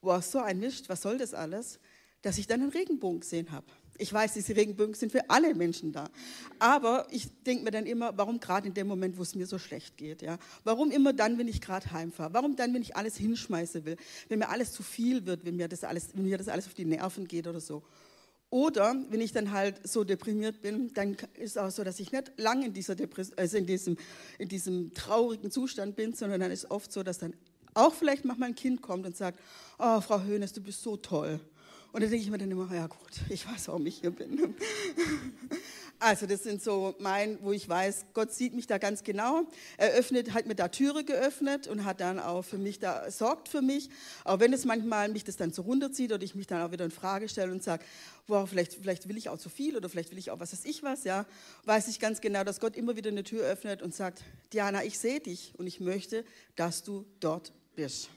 wow, 0.00 0.22
so 0.24 0.38
ein 0.38 0.58
Mist, 0.58 0.88
was 0.88 1.02
soll 1.02 1.18
das 1.18 1.34
alles, 1.34 1.78
dass 2.22 2.38
ich 2.38 2.46
dann 2.46 2.62
einen 2.62 2.70
Regenbogen 2.70 3.20
gesehen 3.20 3.52
habe. 3.52 3.66
Ich 3.98 4.12
weiß, 4.12 4.34
diese 4.34 4.56
Regenbögen 4.56 4.94
sind 4.94 5.12
für 5.12 5.30
alle 5.30 5.54
Menschen 5.54 5.92
da. 5.92 6.10
Aber 6.58 7.06
ich 7.10 7.28
denke 7.44 7.64
mir 7.64 7.70
dann 7.70 7.86
immer, 7.86 8.16
warum 8.16 8.40
gerade 8.40 8.66
in 8.68 8.74
dem 8.74 8.86
Moment, 8.86 9.16
wo 9.16 9.22
es 9.22 9.34
mir 9.34 9.46
so 9.46 9.58
schlecht 9.58 9.96
geht? 9.96 10.22
Ja? 10.22 10.38
Warum 10.64 10.90
immer 10.90 11.12
dann, 11.12 11.38
wenn 11.38 11.48
ich 11.48 11.60
gerade 11.60 11.90
heimfahre? 11.92 12.34
Warum 12.34 12.56
dann, 12.56 12.74
wenn 12.74 12.82
ich 12.82 12.96
alles 12.96 13.16
hinschmeißen 13.16 13.84
will? 13.84 13.96
Wenn 14.28 14.40
mir 14.40 14.48
alles 14.48 14.72
zu 14.72 14.82
viel 14.82 15.24
wird, 15.24 15.44
wenn 15.44 15.56
mir 15.56 15.68
das 15.68 15.84
alles, 15.84 16.08
wenn 16.14 16.24
mir 16.24 16.36
das 16.36 16.48
alles 16.48 16.66
auf 16.66 16.74
die 16.74 16.84
Nerven 16.84 17.26
geht 17.26 17.46
oder 17.46 17.60
so. 17.60 17.82
Oder 18.50 18.94
wenn 19.10 19.20
ich 19.20 19.32
dann 19.32 19.50
halt 19.50 19.86
so 19.86 20.04
deprimiert 20.04 20.62
bin, 20.62 20.92
dann 20.94 21.16
ist 21.34 21.52
es 21.52 21.56
auch 21.56 21.70
so, 21.70 21.82
dass 21.82 21.98
ich 21.98 22.12
nicht 22.12 22.32
lange 22.36 22.66
in, 22.66 22.74
also 23.36 23.56
in, 23.56 23.66
diesem, 23.66 23.96
in 24.38 24.48
diesem 24.48 24.94
traurigen 24.94 25.50
Zustand 25.50 25.96
bin, 25.96 26.14
sondern 26.14 26.40
dann 26.40 26.50
ist 26.52 26.64
es 26.64 26.70
oft 26.70 26.92
so, 26.92 27.02
dass 27.02 27.18
dann 27.18 27.34
auch 27.74 27.92
vielleicht 27.92 28.24
manchmal 28.24 28.50
ein 28.50 28.54
Kind 28.54 28.82
kommt 28.82 29.04
und 29.04 29.16
sagt, 29.16 29.40
oh, 29.78 30.00
Frau 30.00 30.22
Höhnes, 30.22 30.52
du 30.52 30.62
bist 30.62 30.82
so 30.82 30.96
toll. 30.96 31.40
Und 31.92 32.02
dann 32.02 32.10
denke 32.10 32.24
ich 32.24 32.30
mir 32.30 32.38
dann 32.38 32.50
immer, 32.50 32.72
ja 32.74 32.86
gut, 32.86 33.12
ich 33.28 33.46
weiß, 33.46 33.68
warum 33.68 33.86
ich 33.86 34.00
hier 34.00 34.10
bin. 34.10 34.54
Also 35.98 36.26
das 36.26 36.42
sind 36.42 36.62
so 36.62 36.94
mein, 36.98 37.38
wo 37.40 37.52
ich 37.52 37.66
weiß, 37.66 38.06
Gott 38.12 38.30
sieht 38.32 38.52
mich 38.52 38.66
da 38.66 38.76
ganz 38.76 39.02
genau. 39.02 39.44
Er 39.78 39.92
öffnet, 39.92 40.34
hat 40.34 40.46
mir 40.46 40.54
da 40.54 40.68
Türe 40.68 41.04
geöffnet 41.04 41.68
und 41.68 41.86
hat 41.86 42.00
dann 42.00 42.18
auch 42.18 42.42
für 42.42 42.58
mich 42.58 42.78
da, 42.78 43.10
sorgt 43.10 43.48
für 43.48 43.62
mich. 43.62 43.88
Auch 44.24 44.38
wenn 44.38 44.52
es 44.52 44.66
manchmal 44.66 45.08
mich 45.08 45.24
das 45.24 45.36
dann 45.36 45.52
so 45.52 45.62
runterzieht 45.62 46.12
oder 46.12 46.22
ich 46.22 46.34
mich 46.34 46.46
dann 46.46 46.60
auch 46.60 46.70
wieder 46.70 46.84
in 46.84 46.90
Frage 46.90 47.30
stelle 47.30 47.50
und 47.50 47.62
sage, 47.62 47.82
boah, 48.26 48.46
vielleicht, 48.46 48.74
vielleicht 48.74 49.08
will 49.08 49.16
ich 49.16 49.30
auch 49.30 49.38
zu 49.38 49.48
viel 49.48 49.74
oder 49.74 49.88
vielleicht 49.88 50.10
will 50.10 50.18
ich 50.18 50.30
auch 50.30 50.38
was 50.38 50.52
weiß 50.52 50.66
ich 50.66 50.82
was, 50.82 51.04
ja, 51.04 51.24
weiß 51.64 51.88
ich 51.88 51.98
ganz 51.98 52.20
genau, 52.20 52.44
dass 52.44 52.60
Gott 52.60 52.76
immer 52.76 52.96
wieder 52.96 53.10
eine 53.10 53.24
Tür 53.24 53.44
öffnet 53.44 53.80
und 53.80 53.94
sagt, 53.94 54.22
Diana, 54.52 54.84
ich 54.84 54.98
sehe 54.98 55.20
dich 55.20 55.54
und 55.56 55.66
ich 55.66 55.80
möchte, 55.80 56.24
dass 56.56 56.82
du 56.82 57.06
dort 57.20 57.52
bist. 57.74 58.10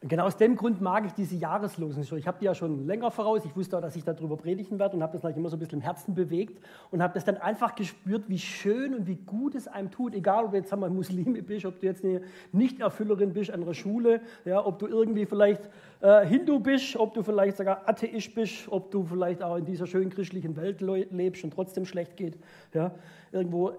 Genau 0.00 0.26
aus 0.26 0.36
dem 0.36 0.54
Grund 0.54 0.80
mag 0.80 1.04
ich 1.06 1.12
diese 1.12 1.34
Jahreslosen. 1.34 2.02
Ich 2.02 2.26
habe 2.26 2.38
die 2.38 2.44
ja 2.44 2.54
schon 2.54 2.86
länger 2.86 3.10
voraus. 3.10 3.44
Ich 3.44 3.56
wusste 3.56 3.76
auch, 3.76 3.80
dass 3.80 3.96
ich 3.96 4.04
darüber 4.04 4.36
predigen 4.36 4.78
werde 4.78 4.96
und 4.96 5.02
habe 5.02 5.12
das 5.12 5.22
gleich 5.22 5.36
immer 5.36 5.48
so 5.48 5.56
ein 5.56 5.58
bisschen 5.58 5.78
im 5.78 5.82
Herzen 5.82 6.14
bewegt 6.14 6.62
und 6.90 7.02
habe 7.02 7.14
das 7.14 7.24
dann 7.24 7.36
einfach 7.36 7.74
gespürt, 7.74 8.28
wie 8.28 8.38
schön 8.38 8.94
und 8.94 9.06
wie 9.06 9.16
gut 9.16 9.54
es 9.54 9.66
einem 9.66 9.90
tut. 9.90 10.14
Egal, 10.14 10.44
ob 10.44 10.52
du 10.52 10.56
jetzt 10.56 10.72
einmal 10.72 10.90
Muslime 10.90 11.42
bist, 11.42 11.66
ob 11.66 11.80
du 11.80 11.86
jetzt 11.86 12.04
eine 12.04 12.22
Nichterfüllerin 12.52 13.32
bist 13.32 13.50
an 13.50 13.64
der 13.64 13.74
Schule, 13.74 14.20
ja, 14.44 14.64
ob 14.64 14.78
du 14.78 14.86
irgendwie 14.86 15.26
vielleicht 15.26 15.68
äh, 16.00 16.24
Hindu 16.24 16.60
bist, 16.60 16.96
ob 16.96 17.14
du 17.14 17.22
vielleicht 17.22 17.56
sogar 17.56 17.88
Atheist 17.88 18.34
bist, 18.34 18.68
ob 18.70 18.90
du 18.92 19.04
vielleicht 19.04 19.42
auch 19.42 19.56
in 19.56 19.64
dieser 19.64 19.86
schönen 19.86 20.10
christlichen 20.10 20.56
Welt 20.56 20.80
lebst 20.80 21.42
und 21.42 21.52
trotzdem 21.52 21.84
schlecht 21.84 22.16
geht. 22.16 22.38
Ja, 22.72 22.92
irgendwo, 23.32 23.72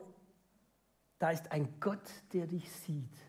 da 1.18 1.32
ist 1.32 1.52
ein 1.52 1.68
Gott, 1.80 1.98
der 2.34 2.46
dich 2.46 2.70
sieht 2.70 3.29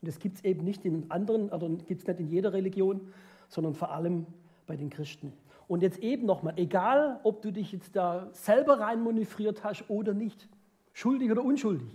und 0.00 0.06
das 0.06 0.18
gibt 0.18 0.36
es 0.36 0.44
eben 0.44 0.64
nicht 0.64 0.84
in 0.84 1.10
anderen, 1.10 1.50
oder 1.50 1.68
gibt 1.68 2.00
es 2.00 2.06
nicht 2.06 2.20
in 2.20 2.28
jeder 2.28 2.52
Religion, 2.52 3.12
sondern 3.48 3.74
vor 3.74 3.90
allem 3.90 4.26
bei 4.66 4.76
den 4.76 4.90
Christen. 4.90 5.32
Und 5.66 5.82
jetzt 5.82 5.98
eben 5.98 6.24
nochmal, 6.24 6.54
egal 6.56 7.20
ob 7.24 7.42
du 7.42 7.52
dich 7.52 7.72
jetzt 7.72 7.96
da 7.96 8.28
selber 8.32 8.80
reinmanövriert 8.80 9.64
hast 9.64 9.88
oder 9.88 10.14
nicht, 10.14 10.48
schuldig 10.92 11.30
oder 11.30 11.44
unschuldig, 11.44 11.90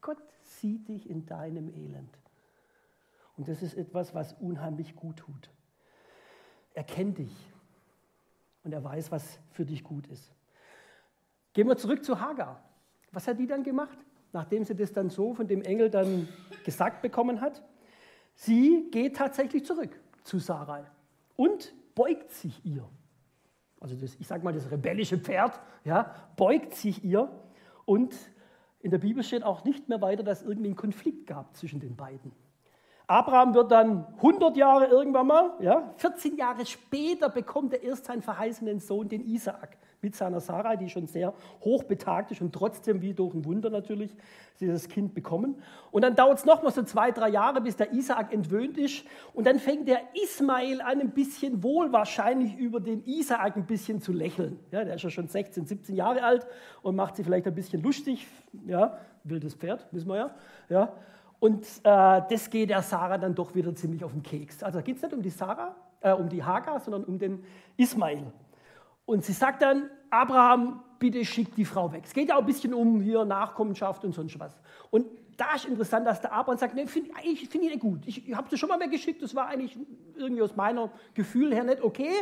Gott 0.00 0.18
sieht 0.42 0.88
dich 0.88 1.08
in 1.08 1.26
deinem 1.26 1.68
Elend. 1.68 2.18
Und 3.36 3.48
das 3.48 3.62
ist 3.62 3.74
etwas, 3.74 4.14
was 4.14 4.32
unheimlich 4.34 4.96
gut 4.96 5.18
tut. 5.18 5.50
Er 6.74 6.84
kennt 6.84 7.18
dich 7.18 7.34
und 8.64 8.72
er 8.72 8.82
weiß, 8.82 9.10
was 9.10 9.38
für 9.50 9.64
dich 9.64 9.82
gut 9.82 10.06
ist. 10.06 10.32
Gehen 11.52 11.66
wir 11.66 11.76
zurück 11.76 12.04
zu 12.04 12.20
Hagar. 12.20 12.62
Was 13.10 13.26
hat 13.26 13.38
die 13.38 13.46
dann 13.46 13.62
gemacht? 13.62 13.98
Nachdem 14.32 14.64
sie 14.64 14.74
das 14.74 14.92
dann 14.92 15.10
so 15.10 15.34
von 15.34 15.46
dem 15.46 15.62
Engel 15.62 15.90
dann 15.90 16.28
gesagt 16.64 17.02
bekommen 17.02 17.40
hat, 17.40 17.62
sie 18.34 18.88
geht 18.90 19.16
tatsächlich 19.16 19.64
zurück 19.64 19.98
zu 20.24 20.38
Sarai 20.38 20.84
und 21.36 21.74
beugt 21.94 22.30
sich 22.30 22.64
ihr. 22.64 22.88
Also 23.80 23.94
das, 23.94 24.16
ich 24.18 24.26
sage 24.26 24.44
mal, 24.44 24.52
das 24.52 24.70
rebellische 24.70 25.18
Pferd 25.18 25.60
ja, 25.84 26.14
beugt 26.36 26.74
sich 26.74 27.04
ihr 27.04 27.30
und 27.84 28.14
in 28.80 28.90
der 28.90 28.98
Bibel 28.98 29.22
steht 29.22 29.42
auch 29.42 29.64
nicht 29.64 29.88
mehr 29.88 30.00
weiter, 30.00 30.22
dass 30.22 30.42
es 30.42 30.46
irgendwie 30.46 30.68
einen 30.68 30.76
Konflikt 30.76 31.26
gab 31.26 31.56
zwischen 31.56 31.80
den 31.80 31.96
beiden. 31.96 32.32
Abraham 33.06 33.54
wird 33.54 33.72
dann 33.72 34.06
100 34.16 34.56
Jahre 34.56 34.86
irgendwann 34.86 35.26
mal, 35.26 35.54
ja, 35.60 35.94
14 35.96 36.36
Jahre 36.36 36.66
später 36.66 37.30
bekommt 37.30 37.72
er 37.72 37.82
erst 37.82 38.04
seinen 38.04 38.22
verheißenen 38.22 38.80
Sohn, 38.80 39.08
den 39.08 39.24
Isaak 39.24 39.78
mit 40.00 40.14
seiner 40.14 40.40
Sarah, 40.40 40.76
die 40.76 40.88
schon 40.88 41.06
sehr 41.06 41.34
hoch 41.62 41.84
betagt 41.84 42.30
ist 42.30 42.40
und 42.40 42.54
trotzdem 42.54 43.02
wie 43.02 43.14
durch 43.14 43.34
ein 43.34 43.44
Wunder 43.44 43.70
natürlich 43.70 44.14
dieses 44.60 44.88
Kind 44.88 45.14
bekommen. 45.14 45.62
Und 45.90 46.02
dann 46.02 46.14
dauert 46.14 46.38
es 46.38 46.44
nochmal 46.44 46.72
so 46.72 46.82
zwei, 46.82 47.10
drei 47.10 47.28
Jahre, 47.28 47.60
bis 47.60 47.76
der 47.76 47.92
Isaak 47.92 48.32
entwöhnt 48.32 48.78
ist. 48.78 49.04
Und 49.34 49.46
dann 49.46 49.58
fängt 49.58 49.88
der 49.88 50.00
Ismael 50.14 50.80
an, 50.80 51.00
ein 51.00 51.10
bisschen 51.10 51.62
wohl 51.62 51.92
wahrscheinlich 51.92 52.56
über 52.56 52.80
den 52.80 53.04
Isaak 53.04 53.56
ein 53.56 53.66
bisschen 53.66 54.00
zu 54.00 54.12
lächeln. 54.12 54.58
Ja, 54.70 54.84
der 54.84 54.94
ist 54.94 55.02
ja 55.02 55.10
schon 55.10 55.28
16, 55.28 55.66
17 55.66 55.94
Jahre 55.94 56.22
alt 56.22 56.46
und 56.82 56.96
macht 56.96 57.16
sich 57.16 57.24
vielleicht 57.24 57.46
ein 57.46 57.54
bisschen 57.54 57.82
lustig. 57.82 58.26
Ja, 58.66 58.98
wildes 59.24 59.54
Pferd, 59.54 59.86
wissen 59.92 60.08
wir 60.08 60.16
ja. 60.16 60.30
ja. 60.68 60.92
Und 61.40 61.64
äh, 61.84 62.22
das 62.28 62.50
geht 62.50 62.70
der 62.70 62.82
Sarah 62.82 63.18
dann 63.18 63.34
doch 63.34 63.54
wieder 63.54 63.74
ziemlich 63.74 64.02
auf 64.02 64.12
den 64.12 64.22
Keks. 64.22 64.62
Also 64.62 64.78
da 64.78 64.82
geht 64.82 64.96
es 64.96 65.02
nicht 65.02 65.14
um 65.14 65.22
die 65.22 65.30
Sarah, 65.30 65.76
äh, 66.00 66.12
um 66.12 66.28
die 66.28 66.42
Hagar, 66.42 66.80
sondern 66.80 67.04
um 67.04 67.18
den 67.18 67.44
Ismael. 67.76 68.24
Und 69.08 69.24
sie 69.24 69.32
sagt 69.32 69.62
dann, 69.62 69.88
Abraham, 70.10 70.82
bitte 70.98 71.24
schick 71.24 71.54
die 71.54 71.64
Frau 71.64 71.90
weg. 71.90 72.02
Es 72.04 72.12
geht 72.12 72.28
ja 72.28 72.36
auch 72.36 72.40
ein 72.40 72.46
bisschen 72.46 72.74
um 72.74 73.00
hier 73.00 73.24
Nachkommenschaft 73.24 74.04
und 74.04 74.12
sonst 74.12 74.38
was. 74.38 74.54
Und 74.90 75.06
da 75.38 75.54
ist 75.54 75.64
interessant, 75.64 76.06
dass 76.06 76.20
der 76.20 76.30
Abraham 76.30 76.58
sagt, 76.58 76.74
nee, 76.74 76.86
find, 76.86 77.08
ich 77.24 77.48
finde 77.48 77.68
ihn 77.68 77.72
nicht 77.72 77.80
gut. 77.80 78.06
Ich, 78.06 78.28
ich 78.28 78.36
habe 78.36 78.54
es 78.54 78.60
schon 78.60 78.68
mal 78.68 78.78
weggeschickt, 78.78 79.22
das 79.22 79.34
war 79.34 79.46
eigentlich 79.46 79.78
irgendwie 80.14 80.42
aus 80.42 80.54
meiner 80.56 80.90
Gefühl 81.14 81.54
her 81.54 81.64
nicht 81.64 81.80
okay. 81.80 82.12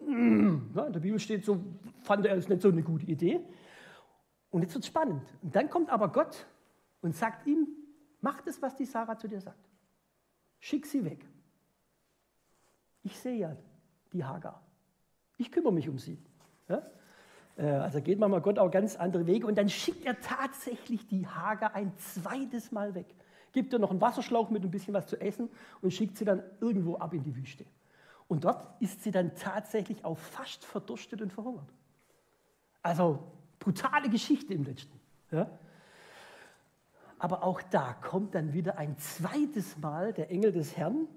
Ja, 0.00 0.86
in 0.86 0.92
der 0.92 0.98
Bibel 0.98 1.20
steht 1.20 1.44
so, 1.44 1.64
fand 2.02 2.26
er 2.26 2.36
es 2.36 2.48
nicht 2.48 2.62
so 2.62 2.68
eine 2.68 2.82
gute 2.82 3.06
Idee. 3.06 3.38
Und 4.50 4.62
jetzt 4.62 4.74
wird 4.74 4.82
es 4.82 4.88
spannend. 4.88 5.22
Und 5.40 5.54
dann 5.54 5.70
kommt 5.70 5.88
aber 5.90 6.08
Gott 6.08 6.48
und 7.00 7.14
sagt 7.14 7.46
ihm, 7.46 7.68
mach 8.20 8.40
das, 8.40 8.60
was 8.60 8.74
die 8.74 8.86
Sarah 8.86 9.16
zu 9.16 9.28
dir 9.28 9.40
sagt. 9.40 9.70
Schick 10.58 10.84
sie 10.84 11.04
weg. 11.04 11.24
Ich 13.04 13.16
sehe 13.16 13.36
ja 13.36 13.56
die 14.12 14.24
Hagar. 14.24 14.65
Ich 15.36 15.52
kümmere 15.52 15.72
mich 15.72 15.88
um 15.88 15.98
sie. 15.98 16.18
Ja? 16.68 16.82
Äh, 17.56 17.66
also 17.66 18.00
geht 18.00 18.18
man 18.18 18.30
mal 18.30 18.40
Gott 18.40 18.58
auch 18.58 18.70
ganz 18.70 18.96
andere 18.96 19.26
Wege. 19.26 19.46
Und 19.46 19.56
dann 19.56 19.68
schickt 19.68 20.04
er 20.04 20.20
tatsächlich 20.20 21.06
die 21.06 21.26
Hager 21.26 21.74
ein 21.74 21.92
zweites 21.98 22.72
Mal 22.72 22.94
weg. 22.94 23.06
Gibt 23.52 23.72
ihr 23.72 23.78
noch 23.78 23.90
einen 23.90 24.00
Wasserschlauch 24.00 24.50
mit 24.50 24.62
ein 24.62 24.70
bisschen 24.70 24.94
was 24.94 25.06
zu 25.06 25.20
essen 25.20 25.48
und 25.80 25.92
schickt 25.92 26.16
sie 26.16 26.24
dann 26.24 26.42
irgendwo 26.60 26.96
ab 26.96 27.14
in 27.14 27.22
die 27.22 27.34
Wüste. 27.34 27.64
Und 28.28 28.44
dort 28.44 28.80
ist 28.80 29.02
sie 29.02 29.10
dann 29.10 29.34
tatsächlich 29.34 30.04
auch 30.04 30.18
fast 30.18 30.64
verdurstet 30.64 31.22
und 31.22 31.32
verhungert. 31.32 31.68
Also 32.82 33.20
brutale 33.58 34.08
Geschichte 34.10 34.52
im 34.52 34.64
letzten. 34.64 34.98
Ja? 35.30 35.48
Aber 37.18 37.44
auch 37.44 37.62
da 37.62 37.94
kommt 37.94 38.34
dann 38.34 38.52
wieder 38.52 38.78
ein 38.78 38.98
zweites 38.98 39.78
Mal 39.78 40.12
der 40.12 40.30
Engel 40.30 40.52
des 40.52 40.76
Herrn 40.76 41.08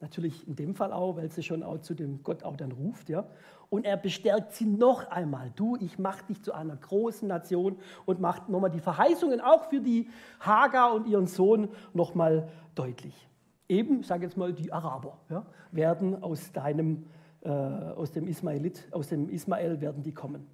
Natürlich 0.00 0.46
in 0.46 0.56
dem 0.56 0.74
Fall 0.74 0.92
auch, 0.92 1.16
weil 1.16 1.30
sie 1.30 1.42
schon 1.42 1.62
auch 1.62 1.78
zu 1.78 1.94
dem 1.94 2.22
Gott 2.22 2.42
auch 2.42 2.56
dann 2.56 2.70
ruft, 2.72 3.08
ja. 3.08 3.26
Und 3.70 3.86
er 3.86 3.96
bestärkt 3.96 4.52
sie 4.52 4.66
noch 4.66 5.10
einmal. 5.10 5.50
Du, 5.56 5.76
ich 5.76 5.98
mache 5.98 6.24
dich 6.26 6.42
zu 6.42 6.52
einer 6.52 6.76
großen 6.76 7.26
Nation 7.26 7.76
und 8.04 8.20
macht 8.20 8.48
nochmal 8.48 8.70
die 8.70 8.80
Verheißungen 8.80 9.40
auch 9.40 9.64
für 9.70 9.80
die 9.80 10.08
Hagar 10.38 10.94
und 10.94 11.06
ihren 11.06 11.26
Sohn 11.26 11.68
nochmal 11.94 12.48
deutlich. 12.74 13.28
Eben, 13.68 14.00
ich 14.00 14.06
sage 14.06 14.24
jetzt 14.24 14.36
mal, 14.36 14.52
die 14.52 14.72
Araber 14.72 15.18
ja, 15.30 15.44
werden 15.72 16.22
aus 16.22 16.52
deinem, 16.52 17.06
äh, 17.40 17.48
aus 17.48 18.12
dem 18.12 18.28
Ismailit, 18.28 18.86
aus 18.92 19.08
dem 19.08 19.28
Ismael 19.30 19.80
werden 19.80 20.02
die 20.02 20.12
kommen. 20.12 20.46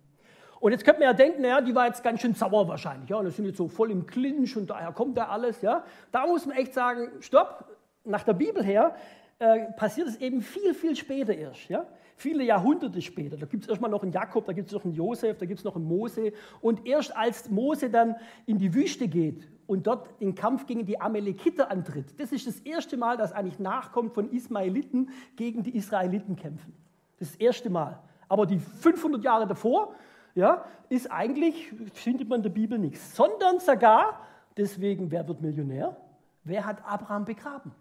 Und 0.60 0.70
jetzt 0.70 0.84
könnte 0.84 1.00
man 1.00 1.08
ja 1.08 1.12
denken, 1.12 1.42
naja, 1.42 1.60
die 1.60 1.74
war 1.74 1.86
jetzt 1.86 2.04
ganz 2.04 2.20
schön 2.20 2.34
sauer 2.34 2.68
wahrscheinlich. 2.68 3.10
Ja, 3.10 3.16
und 3.16 3.24
das 3.24 3.34
sind 3.34 3.44
jetzt 3.44 3.58
so 3.58 3.66
voll 3.66 3.90
im 3.90 4.06
Clinch 4.06 4.56
und 4.56 4.70
daher 4.70 4.92
kommt 4.92 5.18
da 5.18 5.26
alles. 5.26 5.60
Ja. 5.60 5.84
Da 6.12 6.24
muss 6.28 6.46
man 6.46 6.56
echt 6.56 6.72
sagen, 6.72 7.08
stopp, 7.18 7.66
nach 8.04 8.22
der 8.22 8.34
Bibel 8.34 8.64
her 8.64 8.94
äh, 9.42 9.72
passiert 9.72 10.06
es 10.06 10.16
eben 10.20 10.40
viel, 10.40 10.72
viel 10.72 10.94
später 10.94 11.34
erst. 11.34 11.68
Ja? 11.68 11.84
Viele 12.14 12.44
Jahrhunderte 12.44 13.02
später. 13.02 13.36
Da 13.36 13.46
gibt 13.46 13.64
es 13.64 13.68
erstmal 13.68 13.90
noch 13.90 14.04
einen 14.04 14.12
Jakob, 14.12 14.46
da 14.46 14.52
gibt 14.52 14.68
es 14.68 14.72
noch 14.72 14.84
einen 14.84 14.94
Josef, 14.94 15.38
da 15.38 15.46
gibt 15.46 15.58
es 15.58 15.64
noch 15.64 15.74
einen 15.74 15.84
Mose. 15.84 16.32
Und 16.60 16.86
erst 16.86 17.16
als 17.16 17.50
Mose 17.50 17.90
dann 17.90 18.14
in 18.46 18.58
die 18.58 18.72
Wüste 18.72 19.08
geht 19.08 19.48
und 19.66 19.88
dort 19.88 20.20
den 20.20 20.36
Kampf 20.36 20.66
gegen 20.66 20.86
die 20.86 21.00
Amalekiter 21.00 21.72
antritt, 21.72 22.20
das 22.20 22.30
ist 22.30 22.46
das 22.46 22.60
erste 22.60 22.96
Mal, 22.96 23.16
dass 23.16 23.32
eigentlich 23.32 23.58
Nachkommen 23.58 24.10
von 24.12 24.30
Ismaeliten 24.30 25.10
gegen 25.34 25.64
die 25.64 25.76
Israeliten 25.76 26.36
kämpfen. 26.36 26.72
Das 27.18 27.30
ist 27.30 27.34
das 27.34 27.40
erste 27.40 27.68
Mal. 27.68 27.98
Aber 28.28 28.46
die 28.46 28.60
500 28.60 29.24
Jahre 29.24 29.48
davor 29.48 29.96
ja, 30.36 30.64
ist 30.88 31.10
eigentlich, 31.10 31.72
findet 31.94 32.28
man 32.28 32.38
in 32.38 32.42
der 32.44 32.50
Bibel 32.50 32.78
nichts. 32.78 33.16
Sondern 33.16 33.58
sogar, 33.58 34.24
deswegen, 34.56 35.10
wer 35.10 35.26
wird 35.26 35.40
Millionär? 35.40 35.96
Wer 36.44 36.64
hat 36.64 36.84
Abraham 36.86 37.24
begraben? 37.24 37.72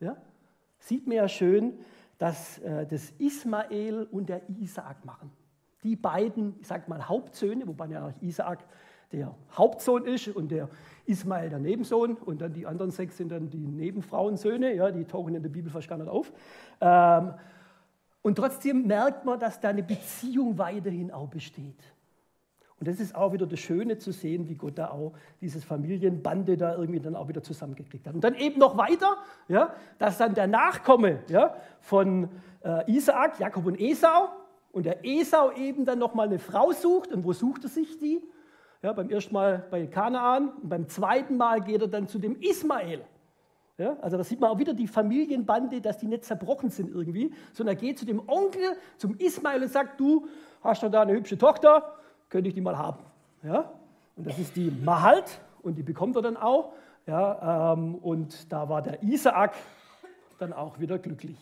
Ja? 0.00 0.16
Sieht 0.84 1.06
man 1.06 1.16
ja 1.16 1.28
schön, 1.28 1.78
dass 2.18 2.58
äh, 2.58 2.86
das 2.86 3.10
Ismael 3.18 4.06
und 4.10 4.28
der 4.28 4.42
Isaak 4.48 5.04
machen. 5.04 5.30
Die 5.82 5.96
beiden, 5.96 6.54
ich 6.60 6.66
sage 6.66 6.84
mal, 6.88 7.08
Hauptsöhne, 7.08 7.66
wobei 7.66 7.86
ja 7.88 8.12
Isaak 8.20 8.64
der 9.12 9.34
Hauptsohn 9.56 10.06
ist 10.06 10.28
und 10.28 10.50
der 10.50 10.68
Ismael 11.06 11.50
der 11.50 11.58
Nebensohn 11.58 12.14
und 12.14 12.40
dann 12.40 12.52
die 12.52 12.66
anderen 12.66 12.90
sechs 12.90 13.16
sind 13.16 13.30
dann 13.30 13.50
die 13.50 13.66
Nebenfrauensöhne, 13.66 14.74
ja, 14.74 14.90
die 14.90 15.04
tauchen 15.04 15.34
in 15.34 15.42
der 15.42 15.50
Bibel 15.50 15.70
fast 15.70 15.88
gar 15.88 15.98
nicht 15.98 16.08
auf. 16.08 16.32
Ähm, 16.80 17.34
und 18.22 18.36
trotzdem 18.36 18.86
merkt 18.86 19.24
man, 19.24 19.38
dass 19.38 19.60
da 19.60 19.68
eine 19.68 19.82
Beziehung 19.82 20.56
weiterhin 20.56 21.10
auch 21.10 21.28
besteht. 21.28 21.93
Und 22.84 22.88
das 22.88 23.00
ist 23.00 23.14
auch 23.14 23.32
wieder 23.32 23.46
das 23.46 23.60
Schöne 23.60 23.96
zu 23.96 24.12
sehen, 24.12 24.46
wie 24.46 24.56
Gott 24.56 24.76
da 24.76 24.90
auch 24.90 25.14
dieses 25.40 25.64
Familienbande 25.64 26.58
da 26.58 26.76
irgendwie 26.76 27.00
dann 27.00 27.16
auch 27.16 27.28
wieder 27.28 27.42
zusammengekriegt 27.42 28.06
hat. 28.06 28.14
Und 28.14 28.22
dann 28.22 28.34
eben 28.34 28.58
noch 28.58 28.76
weiter, 28.76 29.16
ja, 29.48 29.72
dass 29.96 30.18
dann 30.18 30.34
der 30.34 30.48
Nachkomme 30.48 31.20
ja, 31.28 31.56
von 31.80 32.28
äh, 32.62 32.92
Isaak, 32.92 33.40
Jakob 33.40 33.64
und 33.64 33.80
Esau, 33.80 34.28
und 34.70 34.84
der 34.84 35.02
Esau 35.02 35.52
eben 35.52 35.86
dann 35.86 35.98
nochmal 35.98 36.26
eine 36.26 36.38
Frau 36.38 36.72
sucht. 36.72 37.10
Und 37.10 37.24
wo 37.24 37.32
sucht 37.32 37.64
er 37.64 37.70
sich 37.70 37.96
die? 37.96 38.20
Ja, 38.82 38.92
beim 38.92 39.08
ersten 39.08 39.32
Mal 39.32 39.64
bei 39.70 39.86
Kanaan 39.86 40.50
und 40.50 40.68
beim 40.68 40.86
zweiten 40.86 41.38
Mal 41.38 41.62
geht 41.62 41.80
er 41.80 41.88
dann 41.88 42.06
zu 42.06 42.18
dem 42.18 42.38
Ismael. 42.38 43.00
Ja, 43.78 43.96
also 44.02 44.18
da 44.18 44.24
sieht 44.24 44.40
man 44.40 44.50
auch 44.50 44.58
wieder 44.58 44.74
die 44.74 44.88
Familienbande, 44.88 45.80
dass 45.80 45.96
die 45.96 46.06
nicht 46.06 46.26
zerbrochen 46.26 46.68
sind 46.68 46.90
irgendwie, 46.90 47.32
sondern 47.54 47.76
er 47.76 47.80
geht 47.80 47.98
zu 47.98 48.04
dem 48.04 48.28
Onkel, 48.28 48.76
zum 48.98 49.16
Ismael 49.16 49.62
und 49.62 49.70
sagt, 49.70 49.98
du 49.98 50.28
hast 50.62 50.82
doch 50.82 50.90
da 50.90 51.00
eine 51.00 51.14
hübsche 51.14 51.38
Tochter, 51.38 51.94
könnte 52.34 52.48
ich 52.48 52.54
die 52.56 52.62
mal 52.62 52.76
haben. 52.76 52.98
Ja? 53.44 53.70
Und 54.16 54.26
das 54.26 54.40
ist 54.40 54.56
die 54.56 54.68
Mahalt 54.68 55.40
und 55.62 55.76
die 55.78 55.84
bekommt 55.84 56.16
er 56.16 56.22
dann 56.22 56.36
auch. 56.36 56.72
Ja, 57.06 57.74
ähm, 57.74 57.94
und 57.94 58.52
da 58.52 58.68
war 58.68 58.82
der 58.82 59.04
Isaak 59.04 59.54
dann 60.40 60.52
auch 60.52 60.80
wieder 60.80 60.98
glücklich. 60.98 61.38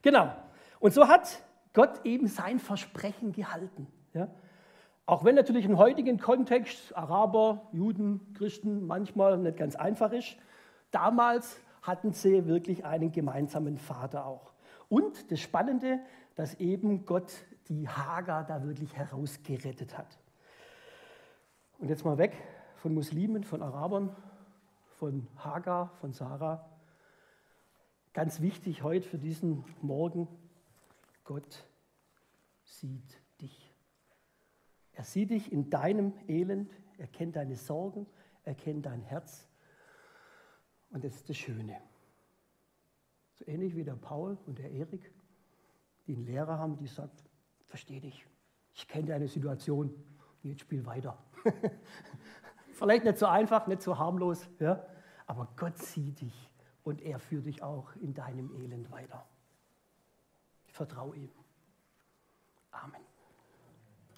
Genau. 0.00 0.32
Und 0.80 0.94
so 0.94 1.08
hat 1.08 1.42
Gott 1.74 2.06
eben 2.06 2.26
sein 2.26 2.58
Versprechen 2.58 3.32
gehalten. 3.32 3.86
Ja? 4.14 4.28
Auch 5.04 5.24
wenn 5.24 5.34
natürlich 5.34 5.66
im 5.66 5.76
heutigen 5.76 6.18
Kontext 6.18 6.96
Araber, 6.96 7.68
Juden, 7.72 8.32
Christen 8.32 8.86
manchmal 8.86 9.36
nicht 9.36 9.58
ganz 9.58 9.76
einfach 9.76 10.12
ist, 10.12 10.38
damals 10.90 11.60
hatten 11.82 12.14
sie 12.14 12.46
wirklich 12.46 12.86
einen 12.86 13.12
gemeinsamen 13.12 13.76
Vater 13.76 14.24
auch. 14.24 14.52
Und 14.88 15.30
das 15.30 15.40
Spannende, 15.40 15.98
dass 16.34 16.54
eben 16.54 17.04
Gott 17.04 17.30
die 17.68 17.88
Hagar 17.88 18.44
da 18.44 18.62
wirklich 18.62 18.96
herausgerettet 18.96 19.96
hat. 19.96 20.18
Und 21.78 21.88
jetzt 21.88 22.04
mal 22.04 22.18
weg 22.18 22.36
von 22.76 22.94
Muslimen, 22.94 23.44
von 23.44 23.62
Arabern, 23.62 24.14
von 24.96 25.28
Hagar, 25.36 25.90
von 26.00 26.12
Sarah. 26.12 26.68
Ganz 28.12 28.40
wichtig 28.40 28.82
heute 28.82 29.08
für 29.08 29.18
diesen 29.18 29.64
Morgen, 29.80 30.26
Gott 31.24 31.64
sieht 32.64 33.20
dich. 33.40 33.72
Er 34.92 35.04
sieht 35.04 35.30
dich 35.30 35.52
in 35.52 35.70
deinem 35.70 36.12
Elend, 36.26 36.72
er 36.96 37.06
kennt 37.06 37.36
deine 37.36 37.54
Sorgen, 37.54 38.06
er 38.44 38.54
kennt 38.54 38.86
dein 38.86 39.02
Herz. 39.02 39.46
Und 40.90 41.04
das 41.04 41.14
ist 41.14 41.28
das 41.28 41.36
Schöne. 41.36 41.80
So 43.34 43.46
ähnlich 43.46 43.76
wie 43.76 43.84
der 43.84 43.94
Paul 43.94 44.36
und 44.46 44.58
der 44.58 44.72
Erik, 44.72 45.12
die 46.06 46.16
einen 46.16 46.24
Lehrer 46.24 46.58
haben, 46.58 46.76
die 46.76 46.88
sagt, 46.88 47.27
verstehe 47.68 48.00
dich. 48.00 48.26
Ich 48.74 48.88
kenne 48.88 49.06
deine 49.06 49.28
Situation. 49.28 49.94
Jetzt 50.42 50.62
spiel 50.62 50.84
weiter. 50.86 51.18
Vielleicht 52.72 53.04
nicht 53.04 53.18
so 53.18 53.26
einfach, 53.26 53.66
nicht 53.66 53.82
so 53.82 53.98
harmlos, 53.98 54.48
ja? 54.60 54.84
aber 55.26 55.48
Gott 55.56 55.78
sieht 55.78 56.20
dich 56.20 56.50
und 56.84 57.02
er 57.02 57.18
führt 57.18 57.46
dich 57.46 57.62
auch 57.62 57.94
in 57.96 58.14
deinem 58.14 58.50
Elend 58.52 58.90
weiter. 58.90 59.26
Vertraue 60.68 61.16
ihm. 61.16 61.30
Amen. 62.70 63.07